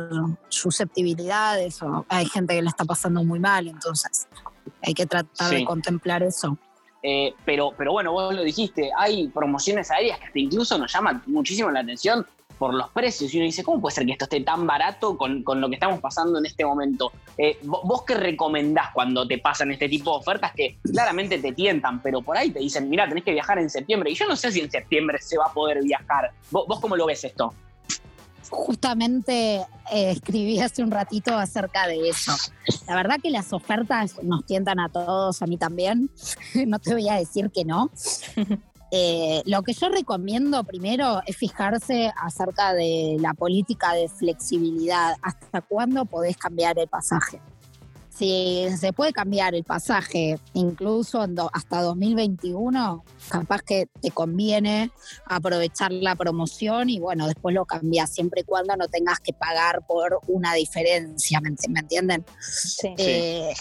susceptibilidades 0.50 1.81
o 1.81 2.05
hay 2.10 2.25
gente 2.25 2.53
que 2.53 2.62
le 2.62 2.70
está 2.70 2.86
pasando 2.86 3.24
muy 3.24 3.39
mal, 3.39 3.67
entonces 3.67 4.27
hay 4.84 4.93
que 4.93 5.05
tratar 5.05 5.51
de 5.51 5.65
contemplar 5.65 6.22
eso. 6.22 6.58
Eh, 7.03 7.34
pero, 7.46 7.72
pero 7.75 7.93
bueno, 7.93 8.12
vos 8.12 8.34
lo 8.34 8.43
dijiste, 8.43 8.91
hay 8.96 9.27
promociones 9.29 9.89
aéreas 9.89 10.20
que 10.20 10.25
hasta 10.25 10.39
incluso 10.39 10.77
nos 10.77 10.91
llaman 10.91 11.24
muchísimo 11.25 11.72
la 11.72 11.79
atención 11.79 12.25
por 12.60 12.75
los 12.75 12.89
precios. 12.89 13.34
Y 13.34 13.38
uno 13.38 13.46
dice, 13.46 13.63
¿cómo 13.63 13.81
puede 13.81 13.96
ser 13.96 14.05
que 14.05 14.12
esto 14.12 14.25
esté 14.25 14.41
tan 14.41 14.67
barato 14.67 15.17
con, 15.17 15.41
con 15.41 15.60
lo 15.60 15.67
que 15.67 15.75
estamos 15.75 16.00
pasando 16.00 16.38
en 16.38 16.46
este 16.46 16.63
momento? 16.63 17.12
Eh, 17.38 17.58
¿Vos 17.63 18.03
qué 18.05 18.13
recomendás 18.13 18.91
cuando 18.93 19.27
te 19.27 19.39
pasan 19.39 19.72
este 19.72 19.89
tipo 19.89 20.12
de 20.12 20.17
ofertas 20.17 20.51
que 20.53 20.77
claramente 20.84 21.39
te 21.39 21.53
tientan, 21.53 22.03
pero 22.03 22.22
por 22.22 22.38
ahí 22.38 22.51
te 22.51 22.60
dicen, 22.60 22.88
mira, 22.88 23.10
tenés 23.10 23.24
que 23.24 23.31
viajar 23.31 23.58
en 23.58 23.67
septiembre? 23.67 24.12
Y 24.12 24.13
yo 24.13 24.27
no 24.27 24.36
sé 24.36 24.51
si 24.51 24.60
en 24.60 24.70
septiembre 24.70 25.17
se 25.20 25.39
va 25.39 25.46
a 25.46 25.53
poder 25.53 25.81
viajar. 25.81 26.31
¿Vos, 26.51 26.67
vos 26.67 26.79
cómo 26.79 26.96
lo 26.96 27.08
ves 27.08 27.24
esto? 27.24 27.51
Justamente 28.51 29.65
eh, 29.91 30.12
escribí 30.12 30.60
hace 30.60 30.84
un 30.84 30.91
ratito 30.91 31.36
acerca 31.36 31.88
de 31.88 32.10
eso. 32.10 32.34
La 32.88 32.96
verdad 32.96 33.17
que 33.22 33.31
las 33.31 33.53
ofertas 33.53 34.22
nos 34.22 34.46
tientan 34.46 34.79
a 34.79 34.89
todos, 34.89 35.41
a 35.41 35.48
mí 35.48 35.58
también. 35.58 36.12
no 36.67 36.79
te 36.79 36.93
voy 36.93 37.10
a 37.10 37.15
decir 37.15 37.50
que 37.51 37.65
no. 37.65 37.89
Eh, 38.93 39.41
lo 39.46 39.63
que 39.63 39.72
yo 39.72 39.88
recomiendo 39.88 40.65
primero 40.65 41.22
es 41.25 41.38
fijarse 41.38 42.12
acerca 42.17 42.74
de 42.74 43.15
la 43.22 43.34
política 43.34 43.93
de 43.93 44.10
flexibilidad. 44.10 45.15
¿Hasta 45.22 45.62
cuándo 45.62 46.03
podés 46.03 46.36
cambiar 46.36 46.77
el 46.77 46.89
pasaje? 46.89 47.41
Si 48.13 48.68
se 48.77 48.91
puede 48.91 49.13
cambiar 49.13 49.56
el 49.56 49.63
pasaje 49.63 50.38
incluso 50.53 51.25
hasta 51.53 51.82
2021, 51.82 53.03
capaz 53.30 53.62
que 53.62 53.88
te 54.01 54.12
conviene 54.12 54.91
aprovechar 55.25 55.91
la 55.94 56.15
promoción 56.15 56.89
y 56.89 57.00
bueno, 57.00 57.25
después 57.27 57.56
lo 57.56 57.65
cambias 57.65 58.13
siempre 58.13 58.41
y 58.41 58.44
cuando 58.44 58.75
no 58.75 58.88
tengas 58.89 59.20
que 59.22 59.34
pagar 59.34 59.86
por 59.88 60.20
una 60.27 60.53
diferencia, 60.53 61.39
¿me, 61.39 61.50
entienden? 61.80 62.25
Sí. 62.41 62.94
Eh, 62.98 63.53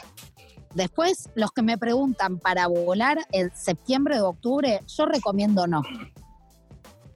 después, 0.75 1.31
los 1.35 1.53
que 1.53 1.63
me 1.63 1.79
preguntan 1.79 2.39
para 2.39 2.67
volar 2.67 3.19
en 3.31 3.55
septiembre 3.55 4.21
o 4.21 4.31
octubre, 4.31 4.81
yo 4.87 5.07
recomiendo 5.07 5.69
no. 5.69 5.83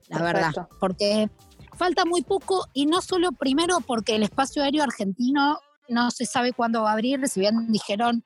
La 0.08 0.22
verdad, 0.22 0.52
porque 0.78 1.28
falta 1.76 2.04
muy 2.04 2.22
poco 2.22 2.66
y 2.72 2.86
no 2.86 3.02
solo 3.02 3.32
primero 3.32 3.80
porque 3.80 4.14
el 4.14 4.22
espacio 4.22 4.62
aéreo 4.62 4.84
argentino 4.84 5.58
no 5.88 6.10
se 6.10 6.26
sabe 6.26 6.52
cuándo 6.52 6.82
va 6.82 6.90
a 6.90 6.92
abrir, 6.94 7.26
si 7.28 7.40
bien 7.40 7.70
dijeron 7.70 8.24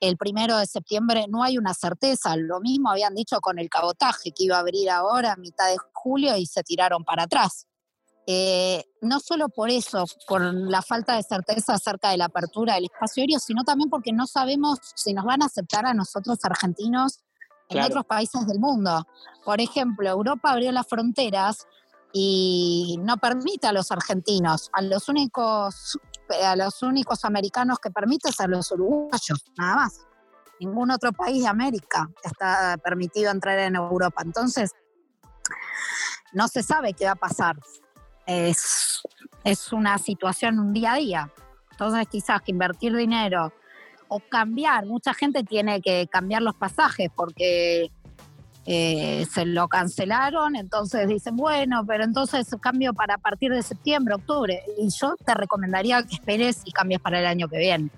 el 0.00 0.16
primero 0.16 0.56
de 0.56 0.66
septiembre, 0.66 1.26
no 1.28 1.42
hay 1.42 1.58
una 1.58 1.74
certeza. 1.74 2.36
Lo 2.36 2.60
mismo 2.60 2.90
habían 2.90 3.14
dicho 3.14 3.40
con 3.40 3.58
el 3.58 3.68
cabotaje, 3.68 4.32
que 4.32 4.44
iba 4.44 4.56
a 4.56 4.60
abrir 4.60 4.88
ahora 4.90 5.32
a 5.32 5.36
mitad 5.36 5.68
de 5.68 5.76
julio 5.92 6.36
y 6.36 6.46
se 6.46 6.62
tiraron 6.62 7.04
para 7.04 7.24
atrás. 7.24 7.66
Eh, 8.26 8.84
no 9.00 9.18
solo 9.18 9.48
por 9.48 9.70
eso, 9.70 10.04
por 10.28 10.42
la 10.42 10.82
falta 10.82 11.16
de 11.16 11.22
certeza 11.22 11.74
acerca 11.74 12.10
de 12.10 12.16
la 12.16 12.26
apertura 12.26 12.74
del 12.74 12.84
espacio 12.84 13.22
aéreo, 13.22 13.40
sino 13.40 13.64
también 13.64 13.90
porque 13.90 14.12
no 14.12 14.26
sabemos 14.26 14.78
si 14.94 15.12
nos 15.12 15.24
van 15.24 15.42
a 15.42 15.46
aceptar 15.46 15.84
a 15.86 15.94
nosotros 15.94 16.38
argentinos 16.44 17.20
en 17.68 17.82
otros 17.82 18.04
países 18.04 18.46
del 18.46 18.58
mundo. 18.58 19.06
Por 19.44 19.60
ejemplo, 19.60 20.08
Europa 20.08 20.50
abrió 20.50 20.70
las 20.72 20.86
fronteras 20.86 21.66
y 22.12 22.98
no 23.02 23.16
permite 23.16 23.66
a 23.66 23.72
los 23.72 23.90
argentinos, 23.90 24.70
a 24.72 24.82
los 24.82 25.08
únicos 25.08 25.98
a 26.44 26.56
los 26.56 26.82
únicos 26.82 27.24
americanos 27.24 27.78
que 27.78 27.90
permite 27.90 28.32
ser 28.32 28.48
los 28.48 28.70
uruguayos, 28.72 29.44
nada 29.56 29.76
más. 29.76 30.06
Ningún 30.60 30.90
otro 30.90 31.12
país 31.12 31.42
de 31.42 31.48
América 31.48 32.08
está 32.22 32.76
permitido 32.82 33.30
entrar 33.30 33.58
en 33.58 33.76
Europa. 33.76 34.22
Entonces, 34.24 34.72
no 36.32 36.48
se 36.48 36.62
sabe 36.62 36.92
qué 36.92 37.06
va 37.06 37.12
a 37.12 37.16
pasar. 37.16 37.56
Es, 38.26 39.02
es 39.44 39.72
una 39.72 39.98
situación 39.98 40.58
un 40.58 40.72
día 40.72 40.92
a 40.92 40.96
día. 40.96 41.32
Entonces, 41.70 42.06
quizás 42.08 42.42
que 42.42 42.52
invertir 42.52 42.94
dinero 42.94 43.52
o 44.08 44.20
cambiar, 44.20 44.84
mucha 44.86 45.14
gente 45.14 45.44
tiene 45.44 45.80
que 45.80 46.06
cambiar 46.08 46.42
los 46.42 46.54
pasajes 46.54 47.08
porque 47.14 47.90
eh, 48.66 49.26
se 49.32 49.46
lo 49.46 49.68
cancelaron, 49.68 50.54
entonces 50.54 51.08
dicen, 51.08 51.36
bueno, 51.36 51.84
pero 51.86 52.04
entonces 52.04 52.46
cambio 52.60 52.92
para 52.92 53.18
partir 53.18 53.52
de 53.52 53.62
septiembre, 53.62 54.14
octubre, 54.14 54.62
y 54.78 54.88
yo 54.90 55.14
te 55.24 55.34
recomendaría 55.34 56.02
que 56.02 56.16
esperes 56.16 56.62
y 56.64 56.72
cambies 56.72 57.00
para 57.00 57.20
el 57.20 57.26
año 57.26 57.48
que 57.48 57.58
viene. 57.58 57.88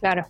Claro. 0.00 0.26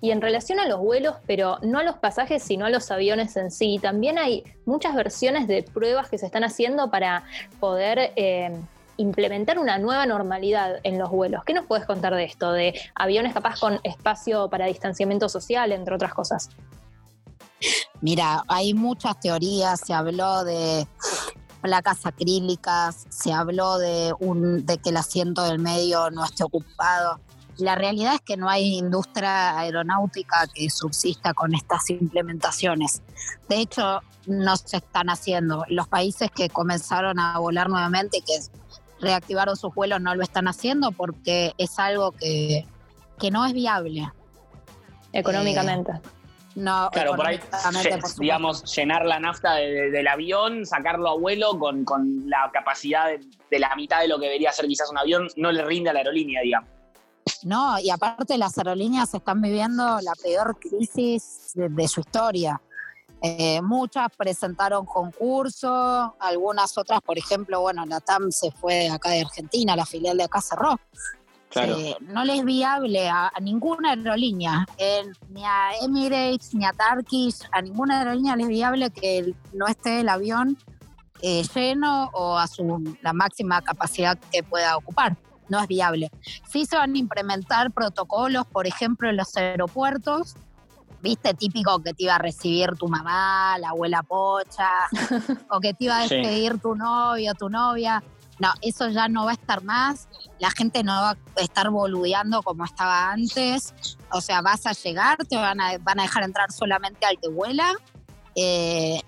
Y 0.00 0.12
en 0.12 0.20
relación 0.20 0.60
a 0.60 0.66
los 0.66 0.78
vuelos, 0.78 1.16
pero 1.26 1.58
no 1.62 1.78
a 1.78 1.82
los 1.82 1.96
pasajes, 1.96 2.42
sino 2.42 2.66
a 2.66 2.70
los 2.70 2.90
aviones 2.90 3.36
en 3.36 3.50
sí, 3.50 3.78
también 3.82 4.18
hay 4.18 4.44
muchas 4.64 4.94
versiones 4.94 5.46
de 5.46 5.62
pruebas 5.62 6.08
que 6.08 6.16
se 6.16 6.26
están 6.26 6.44
haciendo 6.44 6.90
para 6.90 7.24
poder 7.60 8.12
eh, 8.16 8.56
implementar 8.96 9.58
una 9.58 9.78
nueva 9.78 10.06
normalidad 10.06 10.76
en 10.84 10.98
los 10.98 11.10
vuelos. 11.10 11.44
¿Qué 11.44 11.52
nos 11.54 11.66
puedes 11.66 11.86
contar 11.86 12.14
de 12.14 12.24
esto? 12.24 12.52
De 12.52 12.80
aviones 12.94 13.34
capaz 13.34 13.58
con 13.58 13.80
espacio 13.84 14.48
para 14.48 14.66
distanciamiento 14.66 15.28
social, 15.28 15.72
entre 15.72 15.94
otras 15.94 16.14
cosas. 16.14 16.50
Mira, 18.00 18.44
hay 18.48 18.74
muchas 18.74 19.18
teorías, 19.18 19.80
se 19.80 19.92
habló 19.92 20.44
de 20.44 20.86
placas 21.60 22.06
acrílicas, 22.06 23.06
se 23.08 23.32
habló 23.32 23.78
de, 23.78 24.14
un, 24.20 24.64
de 24.64 24.78
que 24.78 24.90
el 24.90 24.96
asiento 24.96 25.42
del 25.44 25.58
medio 25.58 26.10
no 26.10 26.24
esté 26.24 26.44
ocupado. 26.44 27.20
La 27.56 27.74
realidad 27.74 28.14
es 28.14 28.20
que 28.20 28.36
no 28.36 28.48
hay 28.48 28.78
industria 28.78 29.58
aeronáutica 29.58 30.46
que 30.54 30.70
subsista 30.70 31.34
con 31.34 31.54
estas 31.54 31.90
implementaciones. 31.90 33.02
De 33.48 33.56
hecho, 33.56 34.00
no 34.26 34.56
se 34.56 34.76
están 34.76 35.10
haciendo. 35.10 35.64
Los 35.68 35.88
países 35.88 36.30
que 36.30 36.48
comenzaron 36.48 37.18
a 37.18 37.38
volar 37.38 37.68
nuevamente, 37.68 38.20
que 38.20 38.38
reactivaron 39.00 39.56
sus 39.56 39.74
vuelos, 39.74 40.00
no 40.00 40.14
lo 40.14 40.22
están 40.22 40.46
haciendo 40.46 40.92
porque 40.92 41.52
es 41.58 41.78
algo 41.80 42.12
que, 42.12 42.64
no 43.32 43.44
es 43.44 43.52
viable. 43.52 44.12
Económicamente. 45.12 45.90
Eh, 45.90 46.17
no, 46.58 46.90
claro, 46.90 47.14
por 47.14 47.24
ahí, 47.24 47.38
digamos, 48.18 48.64
llenar 48.74 49.06
la 49.06 49.20
nafta 49.20 49.54
del 49.54 50.08
avión, 50.08 50.66
sacarlo 50.66 51.08
a 51.10 51.16
vuelo 51.16 51.56
con, 51.56 51.84
la 52.28 52.50
capacidad 52.52 53.06
de, 53.06 53.58
la 53.60 53.76
mitad 53.76 54.00
de 54.00 54.08
lo 54.08 54.18
que 54.18 54.26
debería 54.26 54.50
ser 54.50 54.66
quizás 54.66 54.90
un 54.90 54.98
avión, 54.98 55.28
no 55.36 55.52
le 55.52 55.64
rinde 55.64 55.90
a 55.90 55.92
la 55.92 56.00
aerolínea, 56.00 56.42
digamos. 56.42 56.68
No, 57.44 57.78
y 57.78 57.90
aparte 57.90 58.36
las 58.36 58.58
aerolíneas 58.58 59.14
están 59.14 59.40
viviendo 59.40 60.00
la 60.00 60.12
peor 60.20 60.58
crisis 60.58 61.52
de, 61.54 61.86
su 61.86 62.00
historia. 62.00 62.60
Eh, 63.22 63.62
muchas 63.62 64.08
presentaron 64.16 64.84
concursos, 64.84 66.10
algunas 66.18 66.76
otras, 66.76 67.00
por 67.02 67.18
ejemplo, 67.18 67.60
bueno, 67.60 67.86
la 67.86 68.00
TAM 68.00 68.32
se 68.32 68.50
fue 68.50 68.88
acá 68.88 69.10
de 69.10 69.20
Argentina, 69.20 69.76
la 69.76 69.86
filial 69.86 70.16
de 70.16 70.24
acá 70.24 70.40
cerró. 70.40 70.80
Eh, 71.54 71.96
no 72.00 72.24
le 72.24 72.36
es 72.36 72.44
viable 72.44 73.08
a, 73.08 73.32
ninguna 73.40 73.90
aerolínea, 73.90 74.66
ni 75.30 75.44
a 75.44 75.70
Emirates, 75.82 76.54
ni 76.54 76.64
a 76.64 76.72
Turkish, 76.72 77.40
a 77.52 77.62
ninguna 77.62 77.98
aerolínea 77.98 78.36
le 78.36 78.42
es 78.44 78.48
viable 78.48 78.90
que 78.90 79.34
no 79.54 79.66
esté 79.66 80.00
el 80.00 80.08
avión 80.08 80.58
eh, 81.22 81.42
lleno 81.54 82.10
o 82.12 82.38
a 82.38 82.46
su, 82.46 82.96
la 83.02 83.12
máxima 83.12 83.62
capacidad 83.62 84.18
que 84.30 84.42
pueda 84.42 84.76
ocupar. 84.76 85.16
No 85.48 85.58
es 85.60 85.66
viable. 85.66 86.10
Sí 86.50 86.66
se 86.66 86.76
van 86.76 86.94
a 86.94 86.98
implementar 86.98 87.72
protocolos, 87.72 88.46
por 88.46 88.66
ejemplo, 88.66 89.08
en 89.08 89.16
los 89.16 89.34
aeropuertos. 89.36 90.36
Viste, 91.00 91.32
típico 91.32 91.78
que 91.82 91.94
te 91.94 92.04
iba 92.04 92.16
a 92.16 92.18
recibir 92.18 92.74
tu 92.74 92.88
mamá, 92.88 93.56
la 93.58 93.70
abuela 93.70 94.02
pocha, 94.02 94.68
o 95.50 95.60
que 95.60 95.72
te 95.72 95.84
iba 95.84 95.98
a 95.98 96.00
despedir 96.02 96.58
tu 96.58 96.74
novio, 96.74 97.34
tu 97.34 97.48
novia 97.48 98.02
no, 98.38 98.52
eso 98.62 98.88
ya 98.88 99.08
no 99.08 99.24
va 99.24 99.32
a 99.32 99.34
estar 99.34 99.62
más, 99.62 100.08
la 100.38 100.50
gente 100.50 100.82
no 100.84 100.92
va 100.92 101.10
a 101.10 101.40
estar 101.40 101.70
boludeando 101.70 102.42
como 102.42 102.64
estaba 102.64 103.10
antes, 103.10 103.74
o 104.12 104.20
sea, 104.20 104.42
vas 104.42 104.66
a 104.66 104.72
llegar, 104.72 105.18
te 105.26 105.36
van 105.36 105.60
a, 105.60 105.78
van 105.78 106.00
a 106.00 106.02
dejar 106.02 106.22
entrar 106.22 106.52
solamente 106.52 107.04
al 107.06 107.18
que 107.18 107.28
vuela, 107.28 107.74
eh, 108.36 109.00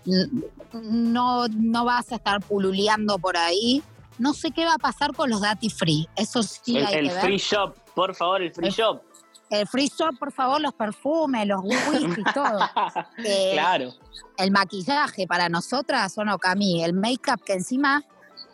no, 0.72 1.46
no 1.48 1.84
vas 1.84 2.10
a 2.10 2.16
estar 2.16 2.40
pululeando 2.40 3.18
por 3.18 3.36
ahí. 3.36 3.82
No 4.18 4.34
sé 4.34 4.50
qué 4.50 4.64
va 4.64 4.74
a 4.74 4.78
pasar 4.78 5.14
con 5.14 5.30
los 5.30 5.40
dati 5.40 5.70
free, 5.70 6.08
eso 6.16 6.42
sí 6.42 6.76
el, 6.76 6.86
hay 6.86 6.94
el 6.96 7.10
free 7.10 7.38
shop, 7.38 7.74
por 7.94 8.14
favor, 8.14 8.42
el 8.42 8.52
free 8.52 8.70
shop. 8.70 9.02
El 9.48 9.66
free 9.66 9.88
shop, 9.88 10.18
por 10.18 10.30
favor, 10.30 10.60
los 10.60 10.74
perfumes, 10.74 11.46
los 11.46 11.60
whisky, 11.64 12.22
todo. 12.34 12.68
Eh, 13.24 13.52
claro. 13.54 13.92
El 14.36 14.50
maquillaje 14.50 15.26
para 15.26 15.48
nosotras, 15.48 16.16
o 16.18 16.24
no, 16.24 16.38
Cami, 16.38 16.84
el 16.84 16.92
make-up 16.92 17.42
que 17.44 17.54
encima 17.54 18.04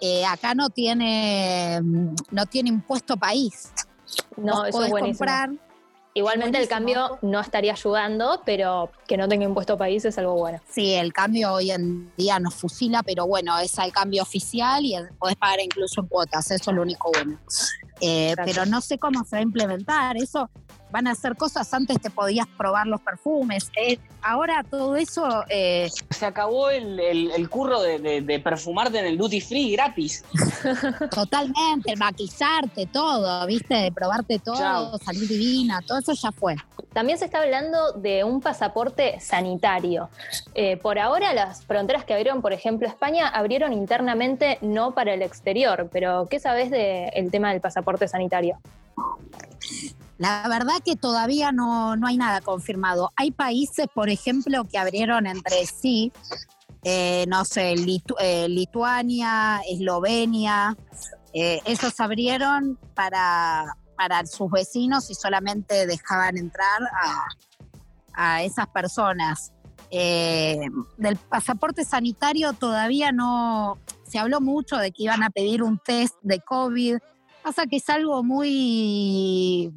eh, 0.01 0.25
acá 0.25 0.55
no 0.55 0.71
tiene, 0.71 1.81
no 2.31 2.47
tiene 2.47 2.69
impuesto 2.69 3.17
país. 3.17 3.73
No, 4.37 4.65
eso 4.65 4.85
es 4.85 4.91
buenísimo. 4.91 5.19
Comprar, 5.19 5.51
Igualmente 6.17 6.57
el 6.57 6.67
cambio 6.67 7.19
no 7.21 7.41
estaría 7.41 7.73
ayudando, 7.73 8.41
pero 8.47 8.91
que 9.07 9.19
no 9.19 9.29
tenga 9.29 9.45
impuesto 9.45 9.77
país 9.77 10.03
es 10.07 10.17
algo 10.17 10.35
bueno. 10.35 10.59
Sí, 10.71 10.95
el 10.95 11.13
cambio 11.13 11.53
hoy 11.53 11.71
en 11.71 12.11
día 12.17 12.39
nos 12.39 12.55
fusila, 12.55 13.03
pero 13.03 13.27
bueno, 13.27 13.59
es 13.59 13.77
el 13.77 13.93
cambio 13.93 14.23
oficial 14.23 14.83
y 14.83 14.97
podés 15.19 15.37
pagar 15.37 15.61
incluso 15.61 16.01
en 16.01 16.07
cuotas, 16.07 16.51
eso 16.51 16.71
es 16.71 16.75
lo 16.75 16.81
único 16.81 17.13
bueno. 17.13 17.39
Eh, 18.01 18.35
pero 18.47 18.65
no 18.65 18.81
sé 18.81 18.97
cómo 18.97 19.25
se 19.25 19.37
va 19.37 19.41
a 19.41 19.43
implementar, 19.43 20.17
eso 20.17 20.49
van 20.91 21.07
a 21.07 21.13
hacer 21.13 21.37
cosas. 21.37 21.73
Antes 21.75 22.01
te 22.01 22.11
podías 22.11 22.47
probar 22.57 22.87
los 22.87 23.01
perfumes. 23.01 23.71
Eh, 23.77 23.99
ahora 24.23 24.65
todo 24.69 24.97
eso. 24.97 25.45
Eh, 25.49 25.89
Se 26.11 26.27
acabó 26.27 26.71
el, 26.71 26.99
el- 27.01 27.31
el 27.33 27.49
curro 27.51 27.81
de, 27.83 27.99
de- 27.99 28.21
de 28.23 28.41
perfumarte 28.41 28.99
en 28.99 29.07
el 29.07 29.19
duty 29.19 29.41
free 29.41 29.73
gratis. 29.73 30.25
totalmente, 31.11 31.93
el 31.93 31.99
maquillarte, 31.99 32.87
todo, 32.87 33.47
¿viste? 33.47 33.75
De 33.75 33.93
probarte 33.93 34.39
todo, 34.39 34.57
Chao. 34.57 34.99
salir 34.99 35.29
divina, 35.29 35.81
todo 35.87 35.99
eso 35.99 36.13
ya 36.13 36.33
fue. 36.33 36.57
También 36.93 37.19
se 37.19 37.27
está 37.27 37.43
hablando 37.43 37.93
de 37.93 38.25
un 38.25 38.41
pasaporte 38.41 39.21
sanitario. 39.21 40.09
Eh, 40.55 40.77
por 40.79 40.99
ahora 40.99 41.35
las 41.35 41.65
fronteras 41.65 42.05
que 42.05 42.15
abrieron, 42.15 42.41
por 42.41 42.53
ejemplo, 42.55 42.89
España, 42.89 43.29
abrieron 43.29 43.73
internamente, 43.73 44.59
no 44.63 44.95
para 44.95 45.13
el 45.13 45.23
exterior. 45.23 45.89
Pero, 45.93 46.27
¿qué 46.31 46.41
sabes 46.41 46.71
del 46.71 47.31
tema 47.31 47.51
del 47.53 47.61
pasaporte 47.61 48.09
sanitario? 48.09 48.59
La 50.19 50.47
verdad 50.49 50.75
que 50.85 50.97
todavía 50.97 51.53
no, 51.53 51.97
no 51.97 52.07
hay 52.07 52.17
nada 52.17 52.41
confirmado. 52.41 53.13
Hay 53.17 53.33
países, 53.33 53.87
por 53.95 54.09
ejemplo, 54.09 54.65
que 54.65 54.79
abrieron 54.79 55.27
entre 55.27 55.67
sí, 55.67 56.13
eh, 56.85 57.27
no 57.29 57.45
sé, 57.45 57.75
eh, 58.21 58.49
Lituania, 58.49 59.61
Eslovenia, 59.69 60.77
eh, 61.33 61.61
ellos 61.67 62.01
abrieron 62.01 62.79
para, 62.95 63.77
para 63.97 64.25
sus 64.25 64.51
vecinos 64.51 65.11
y 65.11 65.15
solamente 65.15 65.87
dejaban 65.87 66.39
entrar 66.39 66.83
a, 66.83 67.27
a 68.15 68.43
esas 68.43 68.67
personas. 68.69 69.53
Eh, 69.91 70.69
del 70.97 71.17
pasaporte 71.17 71.85
sanitario 71.85 72.53
todavía 72.53 73.13
no, 73.13 73.79
se 74.05 74.19
habló 74.19 74.41
mucho 74.41 74.77
de 74.79 74.91
que 74.91 75.05
iban 75.05 75.23
a 75.23 75.31
pedir 75.31 75.63
un 75.63 75.79
test 75.79 76.15
de 76.23 76.41
COVID. 76.41 76.99
Pasa 77.43 77.67
que 77.67 77.77
es 77.77 77.89
algo 77.89 78.25
muy 78.25 79.73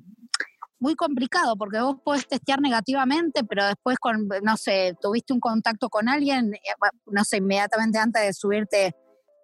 muy 0.80 0.96
complicado 0.96 1.56
porque 1.56 1.80
vos 1.80 1.98
podés 2.04 2.28
testear 2.28 2.62
negativamente, 2.62 3.44
pero 3.44 3.66
después 3.66 3.98
con, 4.00 4.28
no 4.44 4.58
sé, 4.58 4.96
tuviste 5.02 5.34
un 5.34 5.40
contacto 5.40 5.90
con 5.90 6.10
alguien, 6.10 6.54
eh, 6.54 6.60
no 7.08 7.24
sé, 7.24 7.38
inmediatamente 7.38 7.98
antes 8.00 8.22
de 8.24 8.34
subirte 8.34 8.96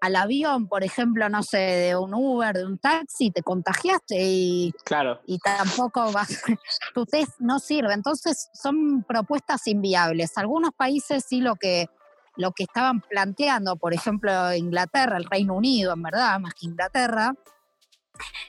al 0.02 0.16
avión, 0.16 0.68
por 0.68 0.84
ejemplo, 0.84 1.28
no 1.30 1.42
sé, 1.42 1.58
de 1.58 1.96
un 1.96 2.14
Uber, 2.14 2.56
de 2.56 2.66
un 2.66 2.78
taxi, 2.78 3.32
te 3.32 3.42
contagiaste 3.42 4.16
y, 4.20 4.74
Claro. 4.84 5.20
y 5.26 5.40
tampoco 5.40 6.12
vas, 6.12 6.28
tu 6.94 7.06
test 7.06 7.32
no 7.40 7.60
sirve. 7.60 7.94
Entonces 7.94 8.50
son 8.54 9.04
propuestas 9.04 9.66
inviables. 9.68 10.38
Algunos 10.38 10.72
países 10.78 11.26
sí 11.28 11.42
lo 11.42 11.56
que, 11.56 11.88
lo 12.36 12.52
que 12.52 12.64
estaban 12.64 13.02
planteando, 13.02 13.78
por 13.78 13.94
ejemplo, 13.94 14.54
Inglaterra, 14.54 15.18
el 15.18 15.26
Reino 15.26 15.56
Unido, 15.56 15.94
en 15.94 16.04
verdad, 16.04 16.40
más 16.40 16.54
que 16.54 16.68
Inglaterra, 16.68 17.34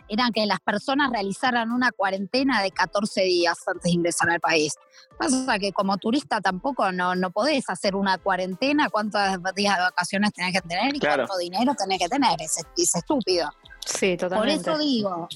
eran 0.08 0.32
que 0.32 0.46
las 0.46 0.60
personas 0.60 1.10
realizaran 1.10 1.70
una 1.72 1.92
cuarentena 1.92 2.62
de 2.62 2.70
14 2.70 3.22
días 3.22 3.58
antes 3.66 3.82
de 3.84 3.90
ingresar 3.90 4.30
al 4.30 4.40
país. 4.40 4.74
Pasa 5.18 5.58
que 5.58 5.72
como 5.72 5.96
turista 5.96 6.40
tampoco 6.40 6.92
no, 6.92 7.14
no 7.14 7.30
podés 7.30 7.68
hacer 7.70 7.94
una 7.96 8.18
cuarentena, 8.18 8.88
cuántos 8.90 9.20
días 9.54 9.76
de 9.76 9.82
vacaciones 9.82 10.32
tenés 10.32 10.52
que 10.52 10.68
tener 10.68 10.94
y 10.94 10.98
Claro. 10.98 11.26
cuánto 11.26 11.38
dinero 11.38 11.74
tenés 11.74 11.98
que 11.98 12.08
tener, 12.08 12.40
es, 12.40 12.58
es 12.76 12.94
estúpido. 12.94 13.50
Sí, 13.86 14.16
Por 14.16 14.48
eso 14.48 14.76
digo, 14.78 15.28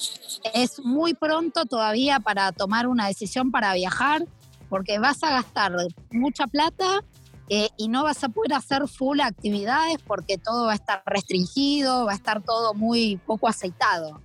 es 0.52 0.80
muy 0.80 1.14
pronto 1.14 1.66
todavía 1.66 2.18
para 2.18 2.50
tomar 2.50 2.88
una 2.88 3.06
decisión 3.06 3.52
para 3.52 3.72
viajar, 3.74 4.24
porque 4.68 4.98
vas 4.98 5.22
a 5.22 5.30
gastar 5.30 5.72
mucha 6.10 6.46
plata 6.48 7.02
eh, 7.50 7.68
y 7.76 7.88
no 7.88 8.04
vas 8.04 8.22
a 8.24 8.28
poder 8.30 8.54
hacer 8.54 8.86
full 8.88 9.20
actividades 9.20 9.98
porque 10.06 10.38
todo 10.38 10.66
va 10.66 10.72
a 10.72 10.76
estar 10.76 11.02
restringido, 11.04 12.06
va 12.06 12.12
a 12.12 12.14
estar 12.14 12.42
todo 12.42 12.72
muy 12.74 13.16
poco 13.26 13.48
aceitado. 13.48 14.20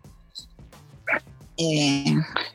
Eh, 1.57 2.03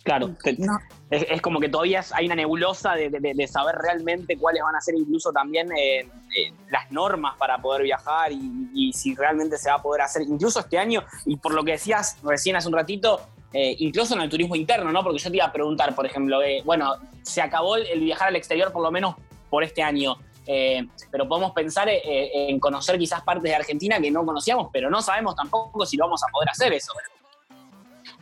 Claro, 0.03 0.35
te- 0.43 0.57
no, 0.59 0.79
es, 1.11 1.25
es 1.31 1.41
como 1.41 1.59
que 1.59 1.69
todavía 1.71 2.05
hay 2.13 2.27
una 2.27 2.35
nebulosa 2.35 2.93
de, 2.95 3.09
de- 3.09 3.33
de 3.35 3.47
saber 3.49 3.77
realmente 3.77 4.37
cuáles 4.37 4.63
van 4.63 4.77
a 4.77 4.81
ser 4.81 4.95
incluso 4.95 5.33
también 5.33 5.71
eh, 5.73 6.01
eh, 6.01 6.53
las 6.71 6.91
normas 6.93 7.35
para 7.39 7.59
poder 7.63 7.83
viajar 7.83 8.31
y, 8.33 8.69
y 8.75 8.93
si 8.93 9.15
realmente 9.15 9.57
se 9.57 9.71
va 9.71 9.77
a 9.77 9.83
poder 9.83 10.03
hacer 10.03 10.23
incluso 10.23 10.61
este 10.61 10.79
año. 10.79 11.03
Y 11.25 11.37
por 11.37 11.55
lo 11.55 11.65
que 11.65 11.73
decías 11.73 12.19
recién 12.23 12.57
hace 12.57 12.69
un 12.69 12.75
ratito, 12.75 13.21
incluso 13.53 14.15
en 14.15 14.21
el 14.21 14.31
turismo 14.31 14.55
interno, 14.55 14.93
¿no? 14.93 15.03
Porque 15.03 15.19
yo 15.19 15.31
te 15.31 15.37
iba 15.37 15.47
a 15.47 15.53
preguntar, 15.53 15.95
por 15.95 16.07
ejemplo, 16.07 16.39
bueno, 16.65 16.93
se 17.23 17.41
acabó 17.43 17.77
el, 17.77 17.87
el 17.87 18.01
viajar 18.01 18.29
al 18.29 18.37
exterior 18.37 18.71
por 18.71 18.83
lo 18.83 18.91
menos 18.93 19.17
por 19.49 19.65
este 19.65 19.83
año. 19.83 20.17
Eh, 20.53 20.89
pero 21.13 21.29
podemos 21.29 21.53
pensar 21.53 21.89
eh, 21.89 22.03
eh, 22.05 22.47
en 22.49 22.59
conocer 22.59 22.99
quizás 22.99 23.23
partes 23.23 23.45
de 23.45 23.55
Argentina 23.55 24.01
que 24.01 24.11
no 24.11 24.27
conocíamos, 24.27 24.69
pero 24.73 24.91
no 24.91 25.01
sabemos 25.01 25.37
tampoco 25.37 25.87
si 25.87 25.97
lo 25.97 26.07
vamos 26.07 26.21
a 26.25 26.27
poder 26.33 26.49
hacer 26.51 26.73
eso. 26.73 26.93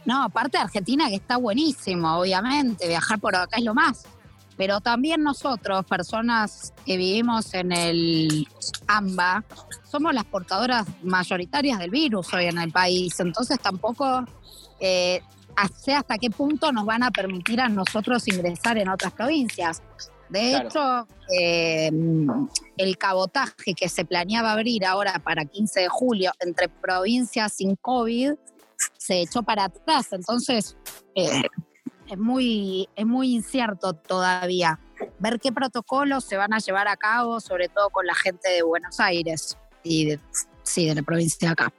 no, 0.05 0.25
aparte 0.25 0.59
de 0.59 0.65
Argentina 0.65 1.09
que 1.09 1.15
está 1.15 1.39
buenísimo, 1.39 2.19
obviamente, 2.19 2.87
viajar 2.87 3.19
por 3.19 3.35
acá 3.35 3.57
es 3.57 3.65
lo 3.65 3.73
más. 3.73 4.05
Pero 4.59 4.81
también 4.81 5.23
nosotros, 5.23 5.87
personas 5.87 6.75
que 6.85 6.99
vivimos 6.99 7.55
en 7.55 7.73
el 7.73 8.47
AMBA, 8.87 9.45
somos 9.91 10.13
las 10.13 10.25
portadoras 10.25 10.87
mayoritarias 11.03 11.79
del 11.79 11.91
virus 11.91 12.35
hoy 12.35 12.45
en 12.45 12.59
el 12.59 12.71
país. 12.71 13.19
Entonces 13.21 13.59
tampoco 13.59 14.27
sé 14.79 15.95
hasta 15.95 16.19
qué 16.19 16.29
punto 16.29 16.73
nos 16.73 16.85
van 16.85 17.05
a 17.05 17.11
permitir 17.11 17.61
a 17.63 17.71
nosotros 17.71 18.29
ingresar 18.29 18.77
en 18.77 18.91
otras 18.91 19.15
provincias. 19.15 19.83
De 20.29 20.51
Claro. 20.51 20.69
hecho, 20.69 21.09
eh, 21.33 21.91
el 22.77 22.99
cabotaje 22.99 23.75
que 23.75 23.89
se 23.89 24.05
planeaba 24.05 24.53
abrir 24.53 24.85
ahora 24.85 25.19
para 25.19 25.45
15 25.45 25.81
de 25.81 25.89
julio 25.89 26.33
entre 26.41 26.69
provincias 26.69 27.55
sin 27.55 27.77
COVID 27.77 28.35
se 28.97 29.23
echó 29.23 29.43
para 29.43 29.65
atrás. 29.65 30.13
Entonces, 30.13 30.77
eh, 31.15 31.43
es, 32.09 32.19
muy, 32.19 32.89
es 32.95 33.07
muy 33.07 33.35
incierto 33.35 33.93
todavía 33.95 34.79
ver 35.19 35.41
qué 35.41 35.51
protocolos 35.53 36.25
se 36.25 36.37
van 36.37 36.53
a 36.53 36.59
llevar 36.59 36.89
a 36.89 36.97
cabo, 36.97 37.41
sobre 37.41 37.69
todo 37.69 37.89
con 37.91 38.07
la 38.07 38.15
gente 38.15 38.51
de 38.51 38.63
Buenos 38.63 39.01
Aires 39.01 39.57
y 39.83 40.07
de, 40.07 40.21
sí, 40.63 40.87
de 40.87 40.95
la 40.95 41.03
provincia 41.03 41.49
de 41.49 41.53
acá. 41.53 41.73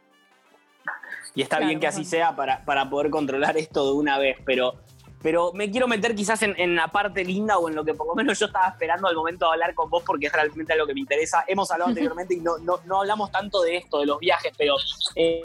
Y 1.35 1.41
está 1.43 1.57
Claro, 1.57 1.67
bien 1.69 1.79
que 1.79 1.88
así 1.88 2.03
sea 2.03 2.35
para, 2.35 2.65
para 2.65 2.89
poder 2.89 3.12
controlar 3.12 3.55
esto 3.57 3.85
de 3.85 3.97
una 3.97 4.17
vez, 4.17 4.38
pero, 4.45 4.73
pero 5.21 5.51
me 5.53 5.69
quiero 5.69 5.88
meter 5.88 6.15
quizás 6.15 6.41
en, 6.43 6.55
en 6.58 6.75
la 6.75 6.88
parte 6.88 7.25
linda 7.25 7.58
o 7.58 7.69
en 7.69 7.75
lo 7.75 7.84
que 7.84 7.93
por 7.93 8.08
lo 8.08 8.15
menos 8.15 8.39
yo 8.39 8.45
estaba 8.45 8.69
esperando 8.69 9.08
al 9.08 9.15
momento 9.15 9.45
de 9.45 9.51
hablar 9.51 9.73
con 9.73 9.89
vos 9.89 10.03
porque 10.05 10.27
es 10.27 10.34
realmente 10.34 10.73
algo 10.73 10.88
que 10.88 10.93
me 10.93 11.01
interesa. 11.01 11.43
Hemos 11.47 11.69
hablado 11.71 11.89
anteriormente 11.89 12.34
y 12.36 12.39
no, 12.39 12.58
no, 12.60 12.79
no 12.86 13.01
hablamos 13.01 13.32
tanto 13.32 13.62
de 13.62 13.77
esto, 13.77 13.99
de 13.99 14.05
los 14.05 14.19
viajes, 14.19 14.53
pero 14.58 14.75
eh, 15.15 15.41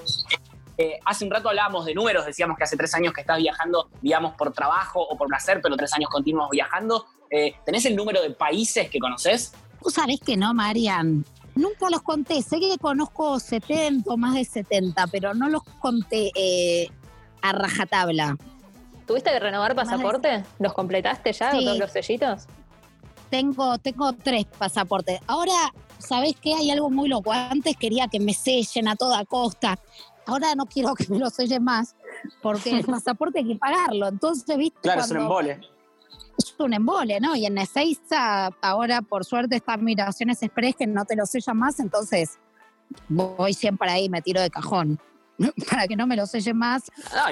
eh, 0.77 0.99
hace 1.05 1.25
un 1.25 1.31
rato 1.31 1.49
hablábamos 1.49 1.87
de 1.87 1.95
números, 1.95 2.27
decíamos 2.27 2.57
que 2.57 2.65
hace 2.65 2.77
tres 2.77 2.95
años 2.95 3.13
que 3.13 3.21
estás 3.21 3.39
viajando, 3.39 3.89
digamos, 4.03 4.35
por 4.35 4.53
trabajo 4.53 5.01
o 5.01 5.17
por 5.17 5.29
placer, 5.29 5.61
pero 5.63 5.77
tres 5.77 5.93
años 5.95 6.11
continuos 6.11 6.51
viajando. 6.51 7.07
Eh, 7.31 7.55
¿Tenés 7.65 7.85
el 7.87 7.95
número 7.95 8.23
de 8.23 8.31
países 8.31 8.91
que 8.91 8.99
conoces? 8.99 9.53
Vos 9.81 9.95
sabés 9.95 10.21
que 10.21 10.37
no, 10.37 10.53
Marian. 10.55 11.25
Nunca 11.55 11.89
los 11.91 12.03
conté. 12.03 12.43
Sé 12.43 12.59
que 12.59 12.77
conozco 12.79 13.39
70 13.39 14.11
o 14.13 14.17
más 14.17 14.35
de 14.35 14.45
70, 14.45 15.07
pero 15.09 15.35
no 15.35 15.49
los 15.49 15.63
conté 15.81 16.33
eh, 16.35 16.89
a 17.43 17.53
rajatabla. 17.53 18.37
¿Tuviste 19.07 19.31
que 19.31 19.39
renovar 19.41 19.75
pasaporte? 19.75 20.45
¿Los 20.59 20.73
completaste 20.73 21.33
ya 21.33 21.51
Sí. 21.51 21.57
con 21.59 21.65
todos 21.67 21.79
los 21.79 21.91
sellitos? 21.93 22.47
Tengo, 23.31 23.79
tengo 23.79 24.13
tres 24.13 24.45
pasaportes. 24.47 25.21
Ahora, 25.27 25.73
¿sabés 25.99 26.37
qué? 26.41 26.55
Hay 26.55 26.71
algo 26.71 26.89
muy 26.91 27.09
loco. 27.09 27.33
Antes 27.33 27.77
quería 27.77 28.07
que 28.09 28.21
me 28.21 28.33
sellen 28.33 28.89
a 28.89 28.97
toda 28.97 29.25
costa. 29.25 29.79
Ahora 30.27 30.55
no 30.55 30.67
quiero 30.67 30.95
que 30.95 31.07
me 31.09 31.19
lo 31.19 31.29
sellen 31.31 31.65
más, 31.65 31.97
porque 32.43 32.71
el 32.71 32.85
pasaporte 32.87 33.41
hay 33.41 33.49
que 33.49 33.57
pagarlo. 33.57 34.09
Entonces, 34.09 34.57
¿viste? 34.57 34.79
Claro, 34.83 35.01
es 35.03 35.11
un 35.11 35.17
Cuando- 35.27 35.41
embole. 35.51 35.61
es 36.39 36.55
un 36.59 36.73
embole, 36.73 37.21
¿no? 37.21 37.37
Y 37.37 37.45
en 37.47 37.59
Ezeiza 37.59 38.47
ahora 38.63 39.03
por 39.03 39.25
suerte 39.25 39.57
están 39.57 39.85
migraciones 39.85 40.43
express 40.43 40.77
que 40.77 40.87
no 40.87 41.05
te 41.05 41.17
lo 41.17 41.27
sellan 41.27 41.59
más, 41.59 41.79
entonces 41.81 42.39
voy 43.09 43.53
siempre 43.55 43.91
ahí, 43.91 44.09
me 44.09 44.23
tiro 44.23 44.41
de 44.41 44.51
cajón 44.51 44.99
para 45.71 45.87
que 45.89 45.97
no 45.97 46.07
me 46.07 46.17
lo 46.17 46.27
sellen 46.27 46.57
más. 46.57 46.83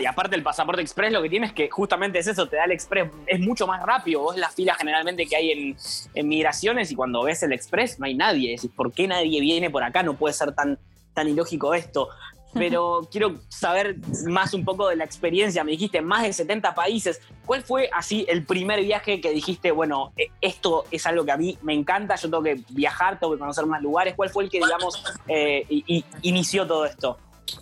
Y 0.01 0.07
aparte 0.07 0.35
el 0.37 0.43
pasaporte 0.43 0.83
express 0.83 1.13
lo 1.13 1.23
que 1.23 1.29
tiene 1.31 1.47
es 1.47 1.53
que 1.53 1.69
justamente 1.71 2.19
es 2.19 2.27
eso, 2.27 2.49
te 2.49 2.57
da 2.57 2.65
el 2.65 2.73
express, 2.73 3.11
es 3.27 3.41
mucho 3.41 3.67
más 3.67 3.83
rápido. 3.83 4.21
Vos 4.23 4.37
la 4.37 4.51
fila 4.51 4.75
generalmente 4.75 5.27
que 5.27 5.37
hay 5.37 5.51
en, 5.51 5.77
en 6.15 6.29
migraciones 6.29 6.91
y 6.91 6.95
cuando 6.95 7.23
ves 7.23 7.43
el 7.43 7.53
express 7.53 7.99
no 7.99 8.07
hay 8.07 8.15
nadie. 8.15 8.53
Decís, 8.53 8.71
¿por 8.75 8.93
qué 8.93 9.07
nadie 9.09 9.41
viene 9.41 9.71
por 9.71 9.83
acá? 9.85 10.03
No 10.03 10.15
puede 10.15 10.35
ser 10.35 10.53
tan, 10.55 10.79
tan 11.15 11.29
ilógico 11.29 11.75
esto. 11.75 12.09
Pero 12.55 13.09
quiero 13.11 13.41
saber 13.49 13.97
más 14.27 14.53
un 14.53 14.63
poco 14.63 14.87
de 14.89 14.97
la 14.97 15.05
experiencia. 15.05 15.65
Me 15.65 15.71
dijiste 15.71 16.03
más 16.03 16.23
de 16.25 16.35
70 16.35 16.75
países. 16.75 17.19
¿Cuál 17.47 17.63
fue 17.63 17.89
así 17.95 18.27
el 18.29 18.45
primer 18.45 18.83
viaje 18.83 19.23
que 19.23 19.31
dijiste, 19.31 19.71
bueno, 19.71 20.13
eh, 20.19 20.27
esto 20.43 20.85
es 20.91 21.07
algo 21.07 21.25
que 21.25 21.33
a 21.33 21.39
mí 21.39 21.57
me 21.63 21.73
encanta, 21.73 22.15
yo 22.17 22.29
tengo 22.29 22.43
que 22.43 22.61
viajar, 22.69 23.19
tengo 23.19 23.33
que 23.33 23.39
conocer 23.39 23.65
más 23.65 23.81
lugares? 23.81 24.13
¿Cuál 24.15 24.29
fue 24.29 24.45
el 24.45 24.51
que, 24.51 24.59
digamos, 24.59 25.03
eh, 25.29 25.65
y- 25.71 25.83
y- 25.87 26.05
inició 26.23 26.67
todo 26.67 26.85
esto? 26.85 27.17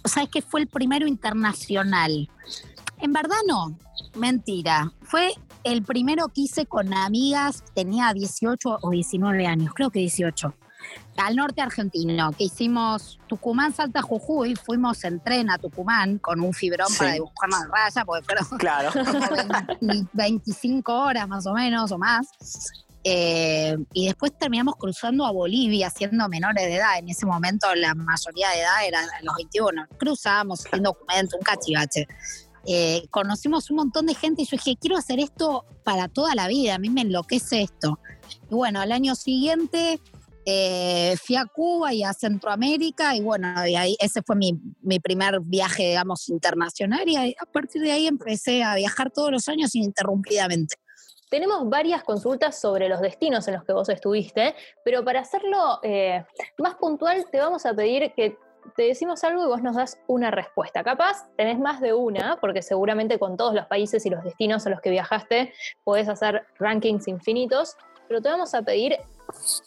¿Sabes 0.04 0.28
que 0.30 0.42
fue 0.42 0.60
el 0.60 0.66
primero 0.68 1.06
internacional? 1.06 2.28
En 2.98 3.12
verdad 3.12 3.36
no, 3.46 3.76
mentira. 4.14 4.92
Fue 5.02 5.32
el 5.64 5.82
primero 5.82 6.28
que 6.28 6.42
hice 6.42 6.66
con 6.66 6.92
amigas, 6.94 7.62
tenía 7.74 8.12
18 8.12 8.78
o 8.82 8.90
19 8.90 9.46
años, 9.46 9.72
creo 9.74 9.90
que 9.90 9.98
18. 10.00 10.54
al 11.18 11.36
norte 11.36 11.60
argentino, 11.60 12.32
que 12.32 12.44
hicimos 12.44 13.18
Tucumán, 13.26 13.74
Salta, 13.74 14.00
Jujuy, 14.00 14.56
fuimos 14.56 15.04
en 15.04 15.20
tren 15.20 15.50
a 15.50 15.58
Tucumán 15.58 16.16
con 16.18 16.40
un 16.40 16.54
fibrón 16.54 16.88
Sí. 16.88 16.96
para 16.98 17.12
dibujar 17.12 17.50
más 17.50 17.68
raya, 17.68 18.04
porque 18.06 18.24
fueron 18.24 18.46
Claro. 18.58 18.90
como 19.80 20.08
25 20.14 20.92
horas 20.94 21.28
más 21.28 21.46
o 21.46 21.52
menos 21.52 21.92
o 21.92 21.98
más. 21.98 22.28
Eh, 23.02 23.76
y 23.94 24.06
después 24.06 24.36
terminamos 24.38 24.76
cruzando 24.76 25.24
a 25.24 25.30
Bolivia 25.32 25.88
siendo 25.90 26.28
menores 26.28 26.64
de 26.66 26.76
edad. 26.76 26.98
En 26.98 27.08
ese 27.08 27.24
momento 27.26 27.74
la 27.74 27.94
mayoría 27.94 28.50
de 28.50 28.60
edad 28.60 28.86
era 28.86 29.00
los 29.22 29.34
21. 29.36 29.86
Cruzamos 29.98 30.60
sin 30.70 30.82
documento, 30.82 31.36
un 31.36 31.42
cachivache. 31.42 32.06
Eh, 32.66 33.04
conocimos 33.10 33.70
un 33.70 33.76
montón 33.76 34.04
de 34.06 34.14
gente 34.14 34.42
y 34.42 34.44
yo 34.44 34.56
dije, 34.58 34.76
quiero 34.78 34.98
hacer 34.98 35.18
esto 35.18 35.64
para 35.82 36.08
toda 36.08 36.34
la 36.34 36.46
vida, 36.46 36.74
a 36.74 36.78
mí 36.78 36.90
me 36.90 37.00
enloquece 37.00 37.62
esto. 37.62 37.98
Y 38.50 38.54
bueno, 38.54 38.80
al 38.80 38.92
año 38.92 39.14
siguiente 39.14 39.98
eh, 40.44 41.16
fui 41.24 41.36
a 41.36 41.46
Cuba 41.46 41.94
y 41.94 42.02
a 42.02 42.12
Centroamérica 42.12 43.16
y 43.16 43.22
bueno, 43.22 43.66
y 43.66 43.76
ahí, 43.76 43.96
ese 43.98 44.20
fue 44.22 44.36
mi, 44.36 44.60
mi 44.82 44.98
primer 45.00 45.40
viaje, 45.40 45.88
digamos, 45.88 46.28
internacional 46.28 47.08
y 47.08 47.16
ahí- 47.16 47.34
a 47.40 47.46
partir 47.46 47.80
de 47.80 47.92
ahí 47.92 48.06
empecé 48.06 48.62
a 48.62 48.74
viajar 48.74 49.10
todos 49.10 49.30
los 49.32 49.48
años 49.48 49.74
ininterrumpidamente. 49.74 50.76
Tenemos 51.30 51.68
varias 51.68 52.02
consultas 52.02 52.60
sobre 52.60 52.88
los 52.88 53.00
destinos 53.00 53.46
en 53.46 53.54
los 53.54 53.64
que 53.64 53.72
vos 53.72 53.88
estuviste, 53.88 54.54
pero 54.84 55.04
para 55.04 55.20
hacerlo 55.20 55.78
eh, 55.82 56.24
más 56.58 56.74
puntual 56.74 57.24
te 57.30 57.38
vamos 57.38 57.64
a 57.66 57.72
pedir 57.72 58.12
que 58.14 58.36
te 58.76 58.82
decimos 58.82 59.22
algo 59.24 59.44
y 59.44 59.46
vos 59.46 59.62
nos 59.62 59.76
das 59.76 59.98
una 60.08 60.30
respuesta. 60.30 60.82
Capaz 60.82 61.26
tenés 61.36 61.58
más 61.58 61.80
de 61.80 61.94
una, 61.94 62.38
porque 62.40 62.62
seguramente 62.62 63.18
con 63.18 63.36
todos 63.36 63.54
los 63.54 63.66
países 63.66 64.04
y 64.06 64.10
los 64.10 64.24
destinos 64.24 64.66
a 64.66 64.70
los 64.70 64.80
que 64.80 64.90
viajaste 64.90 65.54
podés 65.84 66.08
hacer 66.08 66.44
rankings 66.58 67.08
infinitos, 67.08 67.76
pero 68.08 68.20
te 68.20 68.28
vamos 68.28 68.52
a 68.54 68.62
pedir 68.62 68.96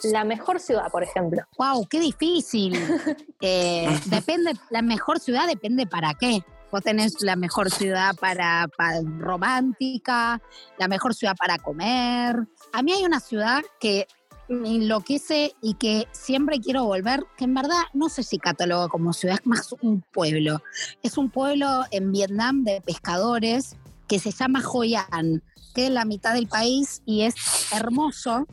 la 0.04 0.26
mejor 0.26 0.60
ciudad, 0.60 0.91
por 0.91 1.02
ejemplo. 1.02 1.43
¡Wow! 1.58 1.88
¡Qué 1.89 1.99
difícil! 1.99 2.78
Eh, 3.45 3.99
depende, 4.06 4.54
la 4.69 4.82
mejor 4.82 5.19
ciudad 5.19 5.45
depende 5.47 5.86
para 5.86 6.13
qué. 6.13 6.45
Vos 6.73 6.81
tenés 6.81 7.21
la 7.21 7.36
mejor 7.36 7.69
ciudad 7.69 8.15
para, 8.15 8.67
para 8.75 8.99
romántica, 9.19 10.41
la 10.79 10.88
mejor 10.88 11.13
ciudad 11.13 11.36
para 11.38 11.59
comer. 11.59 12.47
A 12.71 12.81
mí 12.81 12.91
hay 12.91 13.03
una 13.05 13.19
ciudad 13.19 13.62
que 13.79 14.07
me 14.49 14.69
enloquece 14.69 15.53
y 15.62 15.75
que 15.75 16.07
siempre 16.13 16.59
quiero 16.59 16.86
volver, 16.86 17.25
que 17.38 17.43
en 17.43 17.53
verdad 17.53 17.77
no 17.93 18.09
sé 18.09 18.23
si 18.23 18.39
catalogo 18.39 18.89
como 18.89 19.13
ciudad, 19.13 19.38
es 19.39 19.45
más 19.45 19.75
un 19.81 20.01
pueblo. 20.01 20.63
Es 21.03 21.19
un 21.19 21.29
pueblo 21.29 21.83
en 21.91 22.12
Vietnam 22.12 22.63
de 22.63 22.81
pescadores 22.81 23.75
que 24.07 24.17
se 24.17 24.31
llama 24.31 24.63
Hoi 24.67 24.95
An, 24.95 25.43
que 25.75 25.86
es 25.86 25.91
la 25.91 26.05
mitad 26.05 26.33
del 26.33 26.47
país 26.47 27.03
y 27.05 27.21
es 27.21 27.36
hermoso 27.71 28.47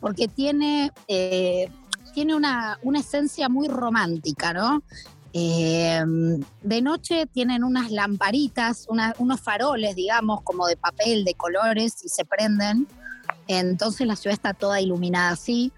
porque 0.00 0.26
tiene, 0.26 0.90
eh, 1.06 1.70
tiene 2.14 2.34
una, 2.34 2.80
una 2.82 2.98
esencia 2.98 3.48
muy 3.48 3.68
romántica, 3.68 4.52
¿no? 4.52 4.82
Eh, 5.32 6.02
de 6.62 6.82
noche 6.82 7.26
tienen 7.26 7.62
unas 7.64 7.90
lamparitas, 7.90 8.86
unos 8.88 9.40
faroles, 9.40 9.94
digamos, 9.94 10.42
como 10.42 10.66
de 10.66 10.76
papel, 10.76 11.24
de 11.24 11.34
colores, 11.34 12.04
y 12.04 12.08
se 12.08 12.24
prenden. 12.24 12.86
Entonces 13.46 14.06
la 14.06 14.16
ciudad 14.16 14.34
está 14.34 14.54
toda 14.54 14.80
iluminada 14.80 15.30
así. 15.30 15.72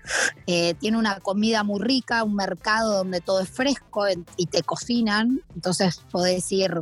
Eh, 0.46 0.74
tiene 0.74 0.98
una 0.98 1.20
comida 1.20 1.64
muy 1.64 1.80
rica, 1.80 2.24
un 2.24 2.34
mercado 2.34 2.98
donde 2.98 3.20
todo 3.20 3.40
es 3.40 3.50
fresco 3.50 4.06
y 4.36 4.46
te 4.46 4.62
cocinan. 4.62 5.40
Entonces 5.54 6.02
podés 6.10 6.50
ir 6.52 6.80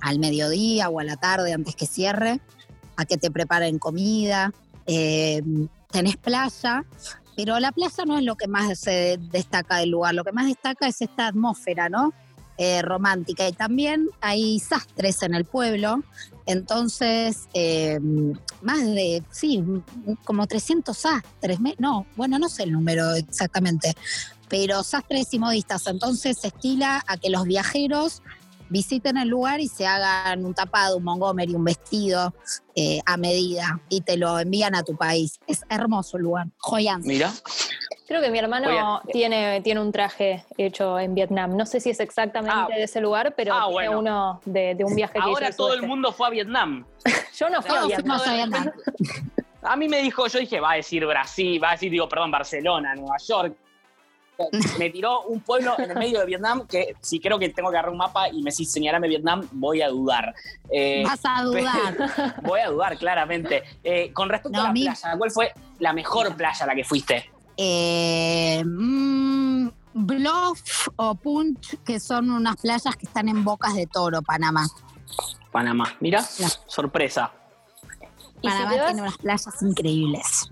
al 0.00 0.18
mediodía 0.18 0.88
o 0.88 1.00
a 1.00 1.04
la 1.04 1.16
tarde 1.16 1.52
antes 1.52 1.76
que 1.76 1.86
cierre 1.86 2.40
a 2.96 3.04
que 3.04 3.16
te 3.16 3.30
preparen 3.30 3.78
comida. 3.78 4.52
Eh, 4.86 5.42
tenés 5.90 6.16
playa, 6.16 6.84
pero 7.36 7.58
la 7.60 7.72
playa 7.72 8.04
no 8.06 8.18
es 8.18 8.24
lo 8.24 8.36
que 8.36 8.48
más 8.48 8.78
se 8.78 9.18
destaca 9.30 9.78
del 9.78 9.90
lugar. 9.90 10.14
Lo 10.14 10.24
que 10.24 10.32
más 10.32 10.46
destaca 10.46 10.86
es 10.86 11.00
esta 11.02 11.26
atmósfera, 11.26 11.88
¿no? 11.88 12.12
Eh, 12.56 12.82
romántica. 12.82 13.48
Y 13.48 13.52
también 13.52 14.08
hay 14.20 14.60
sastres 14.60 15.22
en 15.22 15.34
el 15.34 15.44
pueblo. 15.44 16.04
Entonces, 16.46 17.48
eh, 17.52 17.98
más 18.62 18.80
de, 18.80 19.24
sí, 19.30 19.62
como 20.24 20.46
300 20.46 20.96
sastres. 20.96 21.58
No, 21.78 22.06
bueno, 22.14 22.38
no 22.38 22.48
sé 22.48 22.62
el 22.62 22.72
número 22.72 23.14
exactamente, 23.14 23.94
pero 24.48 24.84
sastres 24.84 25.34
y 25.34 25.40
modistas. 25.40 25.86
Entonces 25.88 26.38
se 26.38 26.48
estila 26.48 27.02
a 27.08 27.16
que 27.16 27.30
los 27.30 27.44
viajeros 27.44 28.22
visiten 28.74 29.16
el 29.16 29.28
lugar 29.28 29.60
y 29.60 29.68
se 29.68 29.86
hagan 29.86 30.44
un 30.44 30.52
tapado, 30.52 30.96
un 30.96 31.04
Montgomery, 31.04 31.54
un 31.54 31.62
vestido 31.62 32.34
eh, 32.74 32.98
a 33.06 33.16
medida 33.16 33.80
y 33.88 34.00
te 34.00 34.16
lo 34.16 34.36
envían 34.40 34.74
a 34.74 34.82
tu 34.82 34.96
país. 34.96 35.38
Es 35.46 35.62
hermoso 35.68 36.16
el 36.16 36.24
lugar. 36.24 36.48
Joyan. 36.58 37.00
Mira. 37.04 37.30
Creo 38.08 38.20
que 38.20 38.30
mi 38.30 38.38
hermano 38.38 39.00
tiene, 39.12 39.60
tiene 39.62 39.80
un 39.80 39.92
traje 39.92 40.44
hecho 40.58 40.98
en 40.98 41.14
Vietnam. 41.14 41.56
No 41.56 41.64
sé 41.66 41.78
si 41.80 41.90
es 41.90 42.00
exactamente 42.00 42.52
Ah. 42.54 42.66
de 42.68 42.82
ese 42.82 43.00
lugar, 43.00 43.34
pero 43.36 43.54
Ah, 43.54 43.60
tiene 43.68 43.72
bueno. 43.72 43.98
uno 44.00 44.40
de, 44.44 44.74
de 44.74 44.84
un 44.84 44.94
viaje 44.96 45.12
que 45.14 45.18
hizo 45.20 45.28
Ahora 45.28 45.52
todo 45.52 45.72
el 45.72 45.82
mundo 45.86 46.10
fue 46.12 46.26
a 46.26 46.30
Vietnam. 46.30 46.84
Yo 47.38 47.48
no 47.48 47.62
fui 47.62 47.76
a 47.76 47.86
Vietnam. 47.86 48.20
a 48.20 48.32
Vietnam. 48.34 48.72
A 49.62 49.76
mí 49.76 49.88
me 49.88 50.02
dijo, 50.02 50.26
yo 50.26 50.38
dije, 50.40 50.60
va 50.60 50.72
a 50.72 50.76
decir 50.76 51.06
Brasil, 51.06 51.58
va 51.62 51.70
a 51.70 51.72
decir, 51.72 51.90
digo, 51.90 52.06
perdón, 52.06 52.30
Barcelona, 52.30 52.94
Nueva 52.94 53.16
York. 53.26 53.56
Me 54.78 54.90
tiró 54.90 55.22
un 55.22 55.40
pueblo 55.40 55.74
en 55.78 55.90
el 55.92 55.96
medio 55.96 56.20
de 56.20 56.26
Vietnam 56.26 56.66
que 56.66 56.96
si 57.00 57.20
creo 57.20 57.38
que 57.38 57.48
tengo 57.50 57.70
que 57.70 57.76
agarrar 57.76 57.92
un 57.92 57.98
mapa 57.98 58.28
y 58.28 58.42
me 58.42 58.50
decís 58.50 58.70
señalame 58.72 59.08
Vietnam, 59.08 59.46
voy 59.52 59.82
a 59.82 59.88
dudar. 59.88 60.34
Eh, 60.70 61.02
Vas 61.04 61.20
a 61.24 61.42
dudar. 61.44 62.36
voy 62.42 62.60
a 62.60 62.68
dudar, 62.70 62.96
claramente. 62.98 63.62
Eh, 63.82 64.12
con 64.12 64.28
respecto 64.28 64.58
No, 64.58 64.64
a 64.64 64.68
la 64.68 64.72
playa, 64.72 65.14
¿cuál 65.18 65.30
fue 65.30 65.52
la 65.78 65.92
mejor 65.92 66.34
playa 66.36 66.64
a 66.64 66.66
la 66.66 66.74
que 66.74 66.84
fuiste? 66.84 67.30
Eh, 67.56 68.62
mm, 68.64 69.68
Bluff 69.94 70.88
o 70.96 71.14
Punch, 71.14 71.78
que 71.84 72.00
son 72.00 72.30
unas 72.30 72.56
playas 72.56 72.96
que 72.96 73.06
están 73.06 73.28
en 73.28 73.44
Bocas 73.44 73.74
de 73.74 73.86
Toro, 73.86 74.22
Panamá. 74.22 74.66
Panamá. 75.52 75.94
Mira, 76.00 76.20
No. 76.40 76.48
sorpresa. 76.66 77.30
Si, 78.42 78.48
Panamá 78.48 78.86
tiene 78.86 79.02
unas 79.02 79.16
playas 79.18 79.62
increíbles. 79.62 80.48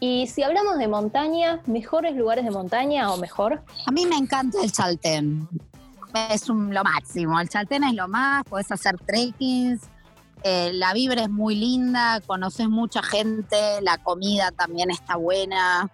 Y 0.00 0.26
si 0.26 0.42
hablamos 0.42 0.78
de 0.78 0.88
montaña, 0.88 1.60
¿mejores 1.66 2.16
lugares 2.16 2.44
de 2.44 2.50
montaña 2.50 3.12
o 3.12 3.16
mejor? 3.18 3.62
A 3.86 3.90
mí 3.92 4.06
me 4.06 4.16
encanta 4.16 4.58
el 4.62 4.72
Chaltén. 4.72 5.48
Es 6.30 6.48
un- 6.48 6.74
lo 6.74 6.82
máximo. 6.82 7.38
El 7.40 7.48
Chaltén 7.48 7.84
es 7.84 7.94
lo 7.94 8.08
más, 8.08 8.42
podés 8.44 8.70
hacer 8.72 8.96
trekkings. 8.98 9.82
eh, 10.42 10.70
la 10.72 10.94
vibra 10.94 11.24
es 11.24 11.28
muy 11.28 11.54
linda, 11.54 12.18
conoces 12.26 12.66
mucha 12.66 13.02
gente, 13.02 13.82
la 13.82 13.98
comida 13.98 14.50
también 14.52 14.90
está 14.90 15.16
buena. 15.16 15.90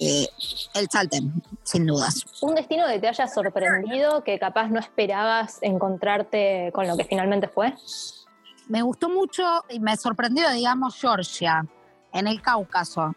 Eh, 0.00 0.26
el 0.74 0.88
Chaltén, 0.88 1.42
sin 1.62 1.84
dudas. 1.86 2.24
¿Un 2.40 2.54
destino 2.54 2.86
que 2.86 2.98
te 2.98 3.08
haya 3.08 3.28
sorprendido, 3.28 4.24
que 4.24 4.38
capaz 4.38 4.68
no 4.68 4.80
esperabas 4.80 5.58
encontrarte 5.60 6.70
con 6.74 6.88
lo 6.88 6.96
que 6.96 7.04
finalmente 7.04 7.46
fue? 7.46 7.74
Me 8.68 8.80
gustó 8.80 9.10
mucho 9.10 9.44
y 9.68 9.78
me 9.80 9.94
sorprendió, 9.98 10.50
digamos, 10.50 10.96
Georgia, 10.98 11.66
en 12.14 12.26
el 12.26 12.40
Cáucaso. 12.40 13.14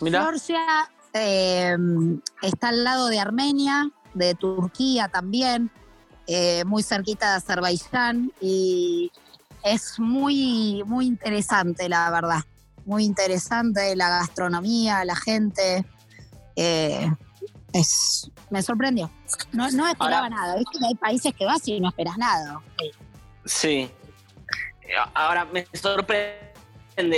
Mira. 0.00 0.22
Georgia 0.22 0.90
eh, 1.12 1.76
está 2.42 2.68
al 2.68 2.84
lado 2.84 3.08
de 3.08 3.18
Armenia, 3.20 3.90
de 4.14 4.34
Turquía 4.34 5.08
también, 5.08 5.70
eh, 6.26 6.64
muy 6.64 6.82
cerquita 6.82 7.30
de 7.30 7.36
Azerbaiyán 7.36 8.32
y 8.40 9.10
es 9.62 9.98
muy, 9.98 10.82
muy 10.86 11.06
interesante, 11.06 11.88
la 11.88 12.10
verdad. 12.10 12.40
Muy 12.84 13.04
interesante 13.04 13.94
la 13.96 14.08
gastronomía, 14.08 15.04
la 15.04 15.16
gente. 15.16 15.84
eh, 16.56 17.10
es, 17.72 18.30
me 18.50 18.62
sorprendió. 18.62 19.10
No, 19.52 19.70
no 19.70 19.86
esperaba 19.86 20.24
Ahora- 20.24 20.28
nada. 20.30 20.56
Viste 20.56 20.78
que 20.78 20.86
hay 20.86 20.94
países 20.94 21.34
que 21.34 21.44
vas 21.44 21.66
y 21.68 21.78
no 21.80 21.88
esperas 21.88 22.16
nada. 22.16 22.60
Sí. 23.44 23.90
Ahora 25.14 25.44
me 25.44 25.66
sorprende, 25.74 26.47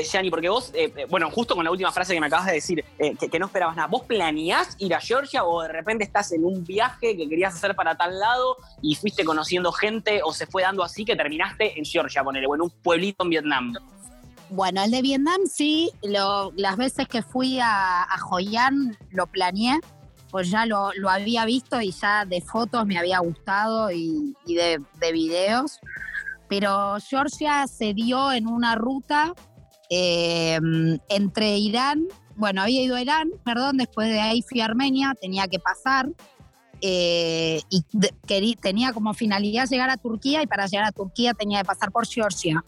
Gianni, 0.05 0.31
porque 0.31 0.49
vos, 0.49 0.71
eh, 0.75 0.93
eh, 0.95 1.07
bueno, 1.09 1.31
justo 1.31 1.55
con 1.55 1.65
la 1.65 1.71
última 1.71 1.91
frase 1.93 2.15
que 2.15 2.21
me 2.21 2.27
acabas 2.27 2.47
de 2.47 2.53
decir, 2.53 2.85
eh, 2.99 3.17
que, 3.17 3.39
no 3.39 3.47
esperabas 3.47 3.77
nada, 3.77 3.89
¿vos 3.89 4.03
planeás 4.05 4.77
ir 4.79 4.95
a 4.95 5.01
Georgia 5.01 5.45
o 5.45 5.63
de 5.63 5.69
repente 5.69 6.05
estás 6.05 6.33
en 6.33 6.45
un 6.45 6.65
viaje 6.65 7.17
que 7.17 7.29
querías 7.29 7.55
hacer 7.55 7.75
para 7.75 7.97
tal 7.97 8.19
lado 8.19 8.57
y 8.83 8.95
fuiste 8.95 9.25
conociendo 9.25 9.73
gente 9.73 10.21
o 10.25 10.33
se 10.33 10.47
fue 10.47 10.63
dando 10.63 10.83
así 10.83 11.05
que 11.05 11.17
terminaste 11.17 11.79
en 11.79 11.85
Georgia, 11.85 12.23
ponele, 12.23 12.47
o 12.47 12.55
en 12.55 12.63
un 12.63 12.71
pueblito 12.71 13.25
en 13.25 13.31
Vietnam? 13.31 13.75
Bueno, 14.51 14.83
el 14.83 14.91
de 14.91 15.01
Vietnam 15.01 15.41
sí, 15.47 15.91
las 16.03 16.77
veces 16.77 17.07
que 17.09 17.23
fui 17.23 17.61
a, 17.61 18.03
a 18.03 18.19
Hoi 18.31 18.57
lo 19.11 19.27
planeé, 19.29 19.79
pues 20.31 20.51
ya 20.51 20.67
lo, 20.67 20.93
lo 20.95 21.09
había 21.09 21.45
visto 21.45 21.81
y 21.81 21.93
ya 21.93 22.25
de 22.25 22.41
fotos 22.41 22.87
me 22.87 22.99
había 22.99 23.19
gustado 23.21 23.91
y, 23.91 24.35
y 24.47 24.55
de, 24.55 24.81
de 24.99 25.13
videos. 25.13 25.79
Pero 26.49 26.97
Georgia 27.09 27.69
se 27.69 27.95
dio 27.95 28.33
en 28.33 28.49
una 28.49 28.75
ruta 28.75 29.35
eh, 29.91 30.59
entre 31.11 31.59
Irán, 31.59 32.07
bueno, 32.37 32.63
había 32.63 32.81
ido 32.81 32.97
a 32.97 33.03
Irán, 33.03 33.31
perdón, 33.45 33.77
después 33.77 34.09
de 34.09 34.21
ahí 34.21 34.41
fui 34.43 34.61
a 34.63 34.65
Armenia, 34.65 35.15
tenía 35.21 35.47
que 35.49 35.59
pasar. 35.59 36.09
eh, 36.83 37.61
y 37.69 37.83
querí- 38.27 38.57
tenía 38.59 38.95
como 38.95 39.13
finalidad 39.13 39.69
llegar 39.69 39.91
a 39.91 39.99
Turquía 39.99 40.43
y 40.43 40.47
para 40.47 40.65
llegar 40.67 40.87
a 40.87 40.93
Turquía 40.93 41.35
tenía 41.35 41.61
que 41.61 41.67
pasar 41.67 41.93
por 41.93 42.07
Georgia, 42.07 42.65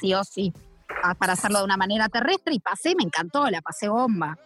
sí 0.00 0.14
o 0.14 0.22
sí 0.22 0.52
para 1.18 1.32
hacerlo 1.32 1.58
de 1.58 1.64
una 1.64 1.76
manera 1.76 2.08
terrestre 2.08 2.54
y 2.54 2.60
pasé, 2.60 2.94
me 2.94 3.02
encantó, 3.02 3.50
la 3.50 3.60
pasé 3.62 3.88
bomba. 3.88 4.38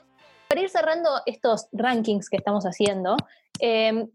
Para 0.48 0.62
ir 0.62 0.70
cerrando 0.70 1.10
estos 1.26 1.66
rankings 1.72 2.30
que 2.30 2.38
estamos 2.38 2.64
haciendo, 2.64 3.16
eh, 3.60 4.06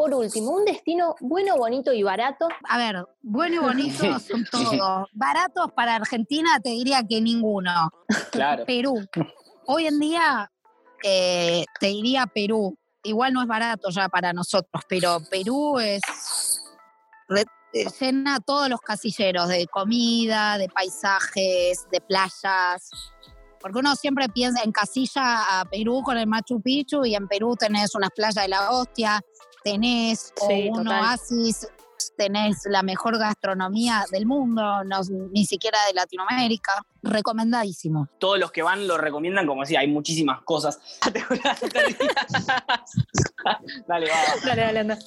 por 0.00 0.14
último, 0.14 0.52
un 0.52 0.64
destino 0.64 1.14
bueno, 1.20 1.58
bonito 1.58 1.92
y 1.92 2.02
barato. 2.02 2.48
A 2.66 2.78
ver, 2.78 3.04
bueno 3.20 3.56
y 3.56 3.58
bonito 3.58 4.18
son 4.18 4.46
todos. 4.50 5.06
Baratos 5.12 5.72
para 5.72 5.96
Argentina 5.96 6.58
te 6.58 6.70
diría 6.70 7.02
que 7.06 7.20
ninguno. 7.20 7.90
Claro. 8.32 8.64
Perú. 8.64 9.06
Hoy 9.66 9.88
en 9.88 10.00
día 10.00 10.50
eh, 11.04 11.66
te 11.78 11.88
diría 11.88 12.24
Perú. 12.24 12.78
Igual 13.02 13.34
no 13.34 13.42
es 13.42 13.46
barato 13.46 13.90
ya 13.90 14.08
para 14.08 14.32
nosotros, 14.32 14.82
pero 14.88 15.18
Perú 15.30 15.78
es 15.78 16.00
eh, 17.74 17.84
llena 18.00 18.40
todos 18.40 18.70
los 18.70 18.80
casilleros 18.80 19.48
de 19.48 19.66
comida, 19.66 20.56
de 20.56 20.70
paisajes, 20.70 21.86
de 21.92 22.00
playas. 22.00 22.90
Porque 23.60 23.78
uno 23.78 23.94
siempre 23.96 24.30
piensa 24.30 24.62
en 24.62 24.72
casilla 24.72 25.60
a 25.60 25.66
Perú 25.66 26.00
con 26.02 26.16
el 26.16 26.26
Machu 26.26 26.62
Picchu 26.62 27.04
y 27.04 27.14
en 27.14 27.28
Perú 27.28 27.54
tenés 27.54 27.94
unas 27.94 28.08
playas 28.16 28.36
de 28.36 28.48
la 28.48 28.70
hostia, 28.70 29.20
tenés 29.64 30.32
o 30.40 30.46
Sí, 30.48 30.68
un 30.70 30.84
total. 30.84 31.00
oasis, 31.02 31.68
tenés 32.16 32.62
la 32.64 32.82
mejor 32.82 33.18
gastronomía 33.18 34.04
del 34.10 34.26
mundo, 34.26 34.84
no- 34.84 35.00
ni 35.32 35.44
siquiera 35.44 35.78
de 35.88 35.94
Latinoamérica. 35.94 36.82
Recomendadísimo. 37.02 38.08
Todos 38.18 38.38
los 38.38 38.52
que 38.52 38.62
van 38.62 38.86
lo 38.86 38.96
recomiendan, 38.98 39.46
como 39.46 39.62
decía, 39.62 39.80
hay 39.80 39.88
muchísimas 39.88 40.42
cosas. 40.42 40.78
Dale, 43.86 44.08
va, 44.10 44.16
va. 44.16 44.40
Dale, 44.46 44.62
dale, 44.62 44.78
anda. 44.80 44.98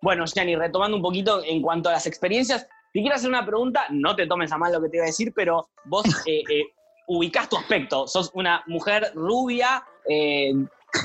Bueno, 0.00 0.24
Jenny, 0.32 0.56
retomando 0.56 0.96
un 0.96 1.02
poquito 1.02 1.42
en 1.44 1.62
cuanto 1.62 1.88
a 1.88 1.92
las 1.92 2.06
experiencias, 2.06 2.66
te 2.92 3.00
quiero 3.00 3.16
hacer 3.16 3.28
una 3.28 3.44
pregunta, 3.44 3.86
no 3.90 4.14
te 4.14 4.26
tomes 4.26 4.52
a 4.52 4.58
mal 4.58 4.72
lo 4.72 4.80
que 4.80 4.88
te 4.88 4.96
iba 4.98 5.04
a 5.04 5.08
decir, 5.08 5.32
pero 5.34 5.68
vos 5.84 6.04
eh, 6.26 6.42
eh, 6.50 6.62
ubicás 7.08 7.48
tu 7.48 7.56
aspecto, 7.56 8.06
sos 8.06 8.30
una 8.34 8.62
mujer 8.66 9.10
rubia, 9.14 9.84
eh, 10.08 10.52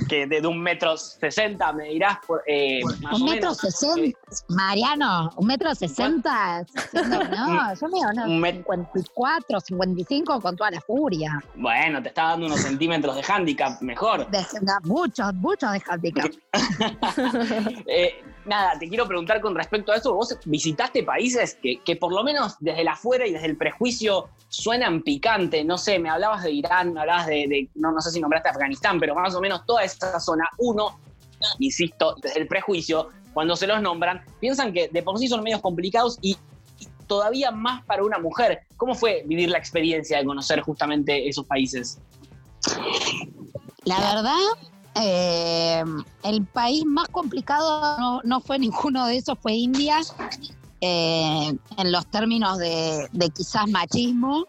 que 0.10 0.26
de, 0.28 0.42
de 0.42 0.48
un 0.48 0.60
metro 0.62 0.98
sesenta, 0.98 1.72
me 1.74 1.86
dirás, 1.90 2.18
por, 2.26 2.44
eh, 2.48 2.82
más 3.02 3.14
Un 3.16 3.22
o 3.24 3.32
metro 3.32 3.52
menos. 3.52 3.58
sesenta, 3.58 4.20
Mariano, 4.50 5.32
un 5.38 5.48
metro 5.48 5.74
sesenta. 5.76 6.66
No, 6.94 7.24
no, 7.24 7.74
yo 7.74 7.88
mido 7.88 8.10
unos 8.12 8.26
Un 8.28 8.40
met- 8.42 8.64
54, 8.66 9.60
55 9.60 10.42
con 10.42 10.56
toda 10.56 10.72
la 10.72 10.82
furia. 10.82 11.42
Bueno, 11.56 12.02
te 12.02 12.10
está 12.10 12.24
dando 12.30 12.46
unos 12.48 12.60
centímetros 12.62 13.16
de 13.16 13.24
handicap, 13.28 13.82
mejor. 13.82 14.30
De, 14.30 14.38
de- 14.40 14.46
muchos, 14.84 15.34
muchos 15.36 15.72
de 15.72 15.82
handicap. 15.88 16.32
Eh, 17.88 18.24
nada, 18.46 18.78
te 18.80 18.88
quiero 18.88 19.08
preguntar 19.08 19.42
con 19.42 19.56
respecto 19.56 19.92
a 19.92 19.96
eso. 19.96 20.14
¿Vos 20.14 20.38
visitaste 20.46 21.04
países 21.04 21.56
que, 21.62 21.78
que 21.84 21.96
por 21.96 22.14
lo 22.14 22.24
menos 22.24 22.56
desde 22.60 22.82
el 22.82 22.88
afuera 22.88 23.28
y 23.28 23.34
desde 23.34 23.48
el 23.48 23.58
prejuicio 23.58 24.30
suenan 24.50 25.02
picante? 25.02 25.64
No 25.64 25.78
sé, 25.78 26.00
me 26.00 26.10
hablabas 26.10 26.44
de 26.44 26.52
Irán, 26.52 26.94
me 26.94 27.02
hablabas 27.02 27.28
de, 27.28 27.70
no, 27.76 27.92
no 27.92 28.02
sé 28.02 28.12
si 28.12 28.20
nombraste 28.20 28.50
Afganistán, 28.50 29.00
pero 29.00 29.16
más 29.16 29.36
o 29.36 29.42
menos 29.42 29.66
toda 29.66 29.84
esa 29.84 30.20
zona. 30.20 30.48
Uno, 30.58 31.00
insisto, 31.60 32.16
desde 32.22 32.40
el 32.40 32.48
prejuicio, 32.48 33.10
cuando 33.34 33.56
se 33.56 33.68
los 33.68 33.82
nombran, 33.82 34.24
piensan 34.40 34.74
que 34.74 34.88
de 34.90 35.04
por 35.04 35.18
sí 35.18 35.28
son 35.28 35.44
medios 35.44 35.62
complicados 35.62 36.18
y 36.22 36.38
todavía 37.08 37.52
más 37.52 37.84
para 37.86 38.04
una 38.04 38.20
mujer. 38.20 38.62
¿Cómo 38.78 38.96
fue 38.96 39.24
vivir 39.26 39.50
la 39.50 39.58
experiencia 39.58 40.18
de 40.18 40.26
conocer 40.26 40.62
justamente 40.62 41.28
esos 41.28 41.46
países? 41.46 42.00
La 43.84 44.00
verdad, 44.00 44.38
eh, 44.96 45.84
el 46.24 46.46
país 46.46 46.84
más 46.86 47.08
complicado 47.10 47.98
no, 48.00 48.22
no 48.24 48.42
fue 48.42 48.60
ninguno 48.60 49.06
de 49.06 49.18
esos, 49.18 49.38
fue 49.40 49.54
India. 49.54 50.00
eh, 50.82 51.54
en 51.78 51.92
los 51.92 52.08
términos 52.08 52.58
de, 52.58 53.08
de 53.12 53.30
quizás 53.30 53.68
machismo. 53.70 54.46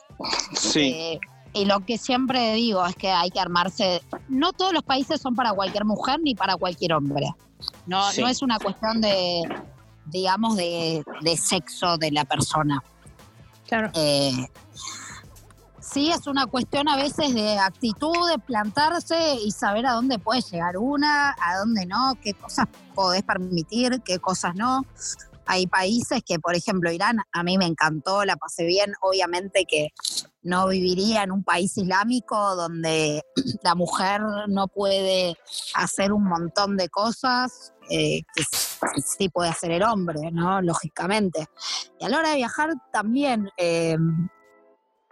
Eh, 0.75 1.21
y 1.53 1.65
lo 1.67 1.81
que 1.81 1.99
siempre 1.99 2.55
digo 2.55 2.85
es 2.87 2.97
que 2.97 3.11
hay 3.11 3.31
que 3.31 3.39
armarse. 3.39 4.03
No 4.29 4.53
todos 4.55 4.73
los 4.73 4.83
países 4.83 5.21
son 5.21 5.35
para 5.35 5.53
cualquier 5.53 5.85
mujer 5.85 6.21
ni 6.23 6.35
para 6.35 6.57
cualquier 6.57 6.95
hombre. 6.95 7.35
No, 7.87 8.11
Sí. 8.11 8.23
no 8.23 8.29
es 8.29 8.41
una 8.41 8.59
cuestión 8.59 9.01
de, 9.03 9.43
digamos, 10.07 10.57
de, 10.57 11.05
de 11.21 11.37
sexo 11.37 11.99
de 11.99 12.11
la 12.13 12.25
persona. 12.25 12.83
Claro. 13.69 13.91
Sí, 15.93 16.11
es 16.11 16.27
una 16.27 16.47
cuestión 16.47 16.89
a 16.89 16.97
veces 16.97 17.35
de 17.35 17.59
actitud, 17.59 18.27
de 18.31 18.39
plantarse 18.39 19.35
y 19.35 19.51
saber 19.51 19.85
a 19.85 19.93
dónde 19.93 20.19
puede 20.19 20.41
llegar 20.41 20.79
una, 20.79 21.37
a 21.39 21.59
dónde 21.59 21.85
no, 21.85 22.15
qué 22.23 22.33
cosas 22.33 22.67
podés 22.95 23.23
permitir, 23.25 24.01
qué 24.03 24.19
cosas 24.19 24.55
no. 24.55 24.87
Hay 25.45 25.67
países 25.67 26.23
que, 26.25 26.39
por 26.39 26.55
ejemplo, 26.55 26.91
Irán, 26.91 27.19
a 27.31 27.43
mí 27.43 27.59
me 27.59 27.67
encantó, 27.67 28.25
la 28.25 28.37
pasé 28.37 28.65
bien. 28.65 28.95
Obviamente 29.03 29.67
que 29.69 29.89
no 30.43 30.67
viviría 30.69 31.25
en 31.25 31.31
un 31.31 31.45
país 31.45 31.77
islámico 31.77 32.57
donde 32.57 33.23
la 33.63 33.75
mujer 33.75 34.23
no 34.49 34.69
puede 34.69 35.37
hacer 35.75 36.15
un 36.15 36.25
montón 36.25 36.79
de 36.79 36.89
cosas 36.89 37.75
eh, 37.91 38.23
que 38.35 38.45
sí 39.05 39.29
puede 39.29 39.51
hacer 39.51 39.73
el 39.73 39.83
hombre, 39.83 40.31
¿no? 40.33 40.63
Lógicamente. 40.63 41.49
Y 42.01 42.07
a 42.07 42.09
la 42.09 42.19
hora 42.19 42.31
de 42.31 42.37
viajar 42.37 42.71
también 42.91 43.51
eh, 43.59 43.99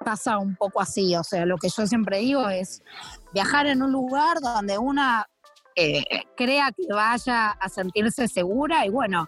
pasa 0.04 0.38
un 0.38 0.56
poco 0.56 0.80
así. 0.80 1.14
O 1.16 1.22
sea, 1.22 1.46
lo 1.46 1.56
que 1.56 1.68
yo 1.68 1.86
siempre 1.86 2.18
digo 2.18 2.48
es 2.48 2.82
viajar 3.32 3.66
en 3.66 3.82
un 3.82 3.92
lugar 3.92 4.40
donde 4.40 4.78
una 4.78 5.28
eh, 5.76 6.02
crea 6.36 6.72
que 6.72 6.92
vaya 6.92 7.50
a 7.50 7.68
sentirse 7.68 8.26
segura 8.28 8.84
y 8.86 8.90
bueno, 8.90 9.26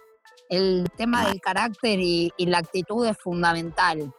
el 0.48 0.87
tema 0.96 1.26
del 1.26 1.40
carácter 1.40 2.00
y, 2.00 2.32
y 2.37 2.46
la 2.46 2.58
actitud 2.58 3.06
es 3.06 3.16
fundamental. 3.18 4.12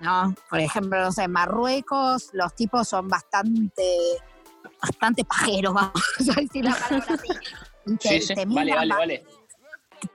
¿no? 0.00 0.34
Por 0.50 0.60
ejemplo, 0.60 1.00
no 1.00 1.12
sé, 1.12 1.24
en 1.24 1.32
Marruecos 1.32 2.30
los 2.32 2.54
tipos 2.54 2.88
son 2.88 3.08
bastante, 3.08 3.84
bastante 4.80 5.24
pajeros, 5.24 5.74
vamos 5.74 6.02
a 6.36 6.40
decir 6.40 6.64
la 6.64 6.74
palabra 6.74 7.14
así. 7.14 7.28
Te- 7.28 8.08
Sí, 8.08 8.20
sí, 8.20 8.34
te 8.34 8.46
vale, 8.46 8.64
miran 8.64 8.88
vale, 8.88 8.94
vale. 8.94 9.26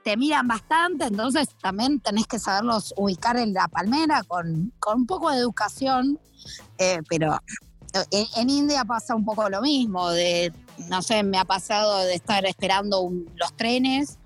Te 0.02 0.16
miran 0.16 0.48
bastante, 0.48 1.06
entonces 1.06 1.48
también 1.60 2.00
tenés 2.00 2.26
que 2.26 2.38
saberlos 2.38 2.94
ubicar 2.96 3.36
en 3.36 3.52
la 3.52 3.68
palmera 3.68 4.22
con, 4.24 4.72
con 4.78 5.00
un 5.00 5.06
poco 5.06 5.30
de 5.30 5.38
educación, 5.38 6.18
eh, 6.78 7.00
pero 7.08 7.38
en, 8.10 8.50
India 8.50 8.84
pasa 8.84 9.14
un 9.14 9.24
poco 9.24 9.48
lo 9.48 9.60
mismo, 9.60 10.10
de, 10.10 10.52
no 10.88 11.02
sé, 11.02 11.22
me 11.22 11.38
ha 11.38 11.44
pasado 11.44 11.98
de 12.04 12.14
estar 12.14 12.44
esperando 12.46 13.10
los 13.36 13.56
trenes, 13.56 14.18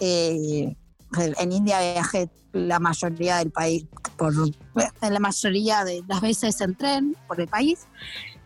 eh, 0.00 0.76
en 1.16 1.52
India 1.52 1.80
viajé 1.80 2.30
la 2.52 2.78
mayoría 2.78 3.38
del 3.38 3.50
país, 3.50 3.86
por 4.16 4.34
la 4.34 5.20
mayoría 5.20 5.84
de 5.84 6.02
las 6.06 6.20
veces 6.20 6.60
en 6.60 6.74
tren 6.74 7.16
por 7.26 7.40
el 7.40 7.48
país, 7.48 7.86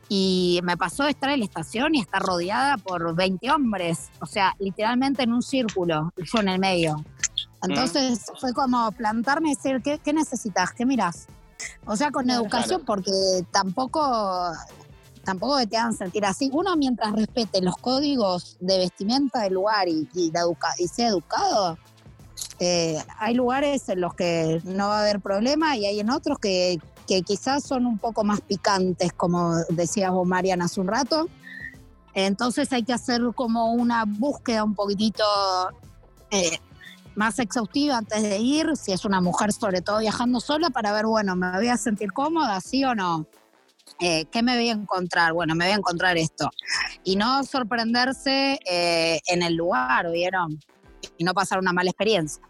y 0.09 0.61
me 0.63 0.77
pasó 0.77 1.05
de 1.05 1.11
estar 1.11 1.31
en 1.31 1.39
la 1.41 1.45
estación 1.47 1.95
y 1.95 2.01
estar 2.01 2.23
rodeada 2.23 2.77
por 2.77 3.15
20 3.15 3.51
hombres, 3.51 4.11
o 4.21 4.27
sea, 4.27 4.55
literalmente 4.59 5.23
en 5.23 5.33
un 5.33 5.43
círculo, 5.43 6.13
y 6.17 6.23
yo 6.25 6.41
en 6.41 6.49
el 6.49 6.59
medio. 6.59 7.03
Entonces 7.63 8.27
fue 8.41 8.53
como 8.53 8.91
plantarme 8.93 9.51
y 9.53 9.55
decir, 9.55 9.81
¿qué, 9.83 9.99
qué 9.99 10.13
necesitas? 10.13 10.73
¿Qué 10.73 10.85
miras? 10.85 11.27
O 11.87 11.97
sea, 11.97 12.11
con 12.11 12.25
Claro. 12.25 12.43
educación, 12.43 12.83
porque 12.85 13.13
tampoco, 13.53 14.53
tampoco 15.25 15.65
te 15.67 15.77
hagan 15.77 15.97
sentir 15.97 16.25
así. 16.27 16.51
Uno 16.53 16.77
mientras 16.77 17.13
respete 17.13 17.63
los 17.63 17.77
códigos 17.77 18.57
de 18.61 18.79
vestimenta 18.79 19.43
del 19.43 19.55
lugar 19.55 19.89
y, 19.89 20.09
y, 20.13 20.31
la 20.33 20.41
educa- 20.41 20.75
y 20.79 20.89
sea 20.89 21.09
educado, 21.09 21.79
eh, 22.65 22.97
hay 23.19 23.35
lugares 23.35 23.89
en 23.89 24.01
los 24.01 24.15
que 24.15 24.61
no 24.63 24.87
va 24.87 24.99
a 24.99 25.03
haber 25.03 25.21
problema 25.21 25.77
y 25.77 25.85
hay 25.85 25.99
en 25.99 26.11
otros 26.11 26.39
que, 26.39 26.79
quizás 27.27 27.65
son 27.65 27.87
un 27.87 27.99
poco 27.99 28.23
más 28.23 28.41
picantes, 28.41 29.13
como 29.13 29.57
decías 29.69 30.13
vos, 30.13 30.27
Mariana, 30.29 30.67
hace 30.67 30.81
un 30.81 30.87
rato. 30.87 31.29
Entonces 32.15 32.73
hay 32.73 32.85
que 32.85 32.93
hacer 32.93 33.21
como 33.35 33.73
una 33.73 34.05
búsqueda 34.07 34.63
un 34.63 34.77
poquitito 34.77 35.25
eh, 36.31 36.59
más 37.17 37.41
exhaustiva 37.41 37.99
antes 37.99 38.23
de 38.23 38.39
ir, 38.39 38.77
si 38.77 38.93
es 38.93 39.05
una 39.05 39.21
mujer 39.21 39.53
sobre 39.53 39.81
todo 39.83 39.99
viajando 39.99 40.39
sola, 40.39 40.71
para 40.71 40.93
ver, 40.93 41.07
bueno, 41.07 41.35
¿me 41.35 41.51
voy 41.51 41.69
a 41.69 41.77
sentir 41.77 42.13
cómoda, 42.13 42.61
sí 42.61 42.85
o 42.85 42.95
no? 42.95 43.27
Eh, 43.99 44.27
¿Qué 44.27 44.41
me 44.41 44.55
voy 44.55 44.69
a 44.69 44.73
encontrar? 44.73 45.33
Bueno, 45.33 45.57
me 45.57 45.65
voy 45.65 45.73
a 45.73 45.79
encontrar 45.79 46.17
esto. 46.17 46.49
Y 47.03 47.17
no 47.17 47.43
sorprenderse 47.43 48.61
en 48.65 49.43
el 49.43 49.55
lugar, 49.55 50.13
¿vieron? 50.13 50.61
Y 51.19 51.25
no 51.25 51.35
pasar 51.35 51.59
una 51.59 51.73
mala 51.73 51.91
experiencia. 51.91 52.41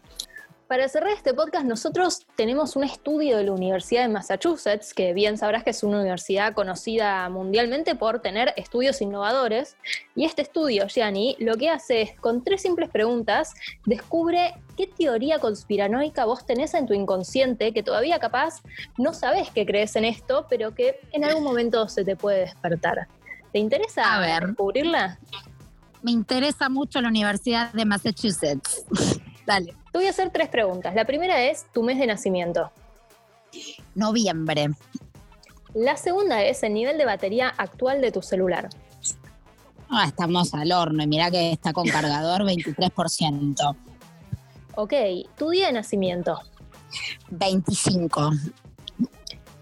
Para 0.73 0.89
cerrar 0.89 1.11
este 1.11 1.35
podcast, 1.35 1.67
nosotros 1.67 2.27
tenemos 2.35 2.77
un 2.77 2.85
estudio 2.85 3.37
de 3.37 3.45
la 3.45 3.53
Universidad 3.53 4.05
de 4.05 4.09
Massachusetts, 4.09 4.95
que 4.95 5.13
bien 5.13 5.37
sabrás 5.37 5.65
que 5.65 5.69
es 5.69 5.83
una 5.83 6.01
universidad 6.01 6.55
conocida 6.55 7.29
mundialmente 7.29 7.95
por 7.95 8.21
tener 8.21 8.55
estudios 8.57 9.03
innovadores. 9.03 9.77
Y 10.15 10.25
este 10.25 10.41
estudio, 10.41 10.87
Gianni, 10.87 11.37
lo 11.41 11.59
que 11.59 11.69
hace 11.69 12.01
es, 12.01 12.19
con 12.19 12.43
tres 12.43 12.63
simples 12.63 12.89
preguntas, 12.89 13.53
descubre 13.85 14.55
qué 14.75 14.87
teoría 14.87 15.41
conspiranoica 15.41 16.25
vos 16.25 16.47
tenés 16.47 16.73
en 16.73 16.87
tu 16.87 16.95
inconsciente, 16.95 17.75
que 17.75 17.83
todavía 17.83 18.19
capaz 18.19 18.63
no 18.97 19.13
sabés 19.13 19.51
que 19.51 19.67
crees 19.67 19.95
en 19.97 20.07
esto, 20.07 20.47
pero 20.49 20.75
que 20.75 21.01
en 21.13 21.25
algún 21.25 21.45
momento 21.45 21.87
se 21.91 22.03
te 22.03 22.17
puede 22.17 22.39
despertar. 22.39 23.09
¿Te 23.53 23.59
interesa 23.59 24.15
A 24.15 24.21
ver. 24.21 24.47
descubrirla? 24.47 25.19
Me 26.01 26.13
interesa 26.13 26.71
mucho 26.71 26.99
la 27.03 27.09
Universidad 27.09 27.75
de 27.75 27.85
Massachusetts. 27.85 28.87
Dale. 29.47 29.75
Te 29.93 29.99
voy 29.99 30.07
a 30.07 30.11
hacer 30.11 30.31
tres 30.31 30.49
preguntas. 30.49 30.95
La 30.95 31.05
primera 31.05 31.43
es 31.45 31.67
tu 31.73 31.83
mes 31.83 31.99
de 31.99 32.07
nacimiento. 32.07 32.71
Noviembre. 33.95 34.71
La 35.75 35.97
segunda 35.97 36.43
es 36.43 36.63
el 36.63 36.75
nivel 36.75 36.99
de 36.99 37.05
batería 37.05 37.49
actual 37.57 38.01
de 38.01 38.13
tu 38.13 38.23
celular. 38.23 38.69
Ah, 39.89 40.05
estamos 40.07 40.55
al 40.55 40.73
horno 40.73 41.03
y 41.03 41.07
mirá 41.07 41.31
que 41.31 41.53
está 41.53 41.73
con 41.73 41.87
cargador 41.87 42.43
23%. 42.43 43.77
Ok, 44.77 44.93
tu 45.37 45.51
día 45.51 45.67
de 45.67 45.73
nacimiento. 45.75 46.39
25. 47.31 48.33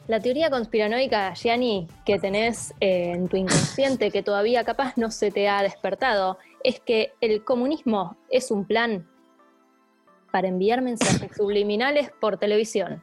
La 0.07 0.21
teoría 0.21 0.51
conspiranoica, 0.51 1.35
Gianni, 1.35 1.87
que 2.05 2.19
tenés 2.19 2.75
eh, 2.81 3.13
en 3.15 3.29
tu 3.29 3.37
inconsciente, 3.37 4.11
que 4.11 4.23
todavía 4.23 4.65
capaz 4.65 4.97
no 4.97 5.11
se 5.11 5.31
te 5.31 5.49
ha 5.49 5.63
despertado, 5.63 6.39
es 6.65 6.81
que 6.81 7.13
el 7.21 7.45
comunismo 7.45 8.17
es 8.29 8.51
un 8.51 8.65
plan 8.65 9.09
para 10.31 10.49
enviar 10.49 10.83
mensajes 10.83 11.31
subliminales 11.37 12.11
por 12.21 12.37
televisión. 12.37 13.03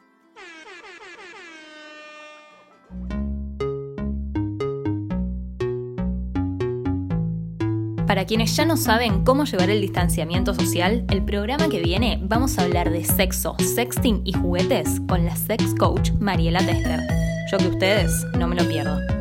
Para 8.07 8.25
quienes 8.25 8.55
ya 8.55 8.65
no 8.65 8.77
saben 8.77 9.25
cómo 9.25 9.43
llevar 9.43 9.69
el 9.69 9.81
distanciamiento 9.81 10.53
social, 10.53 11.05
el 11.09 11.25
programa 11.25 11.67
que 11.67 11.81
viene 11.81 12.17
vamos 12.23 12.57
a 12.57 12.63
hablar 12.63 12.89
de 12.89 13.03
sexo, 13.03 13.57
sexting 13.59 14.21
y 14.23 14.31
juguetes 14.31 15.01
con 15.09 15.25
la 15.25 15.35
sex 15.35 15.75
coach 15.77 16.11
Mariela 16.13 16.59
Tester. 16.59 17.01
Yo 17.51 17.57
que 17.57 17.67
ustedes 17.67 18.25
no 18.37 18.47
me 18.47 18.55
lo 18.55 18.67
pierdo. 18.67 19.16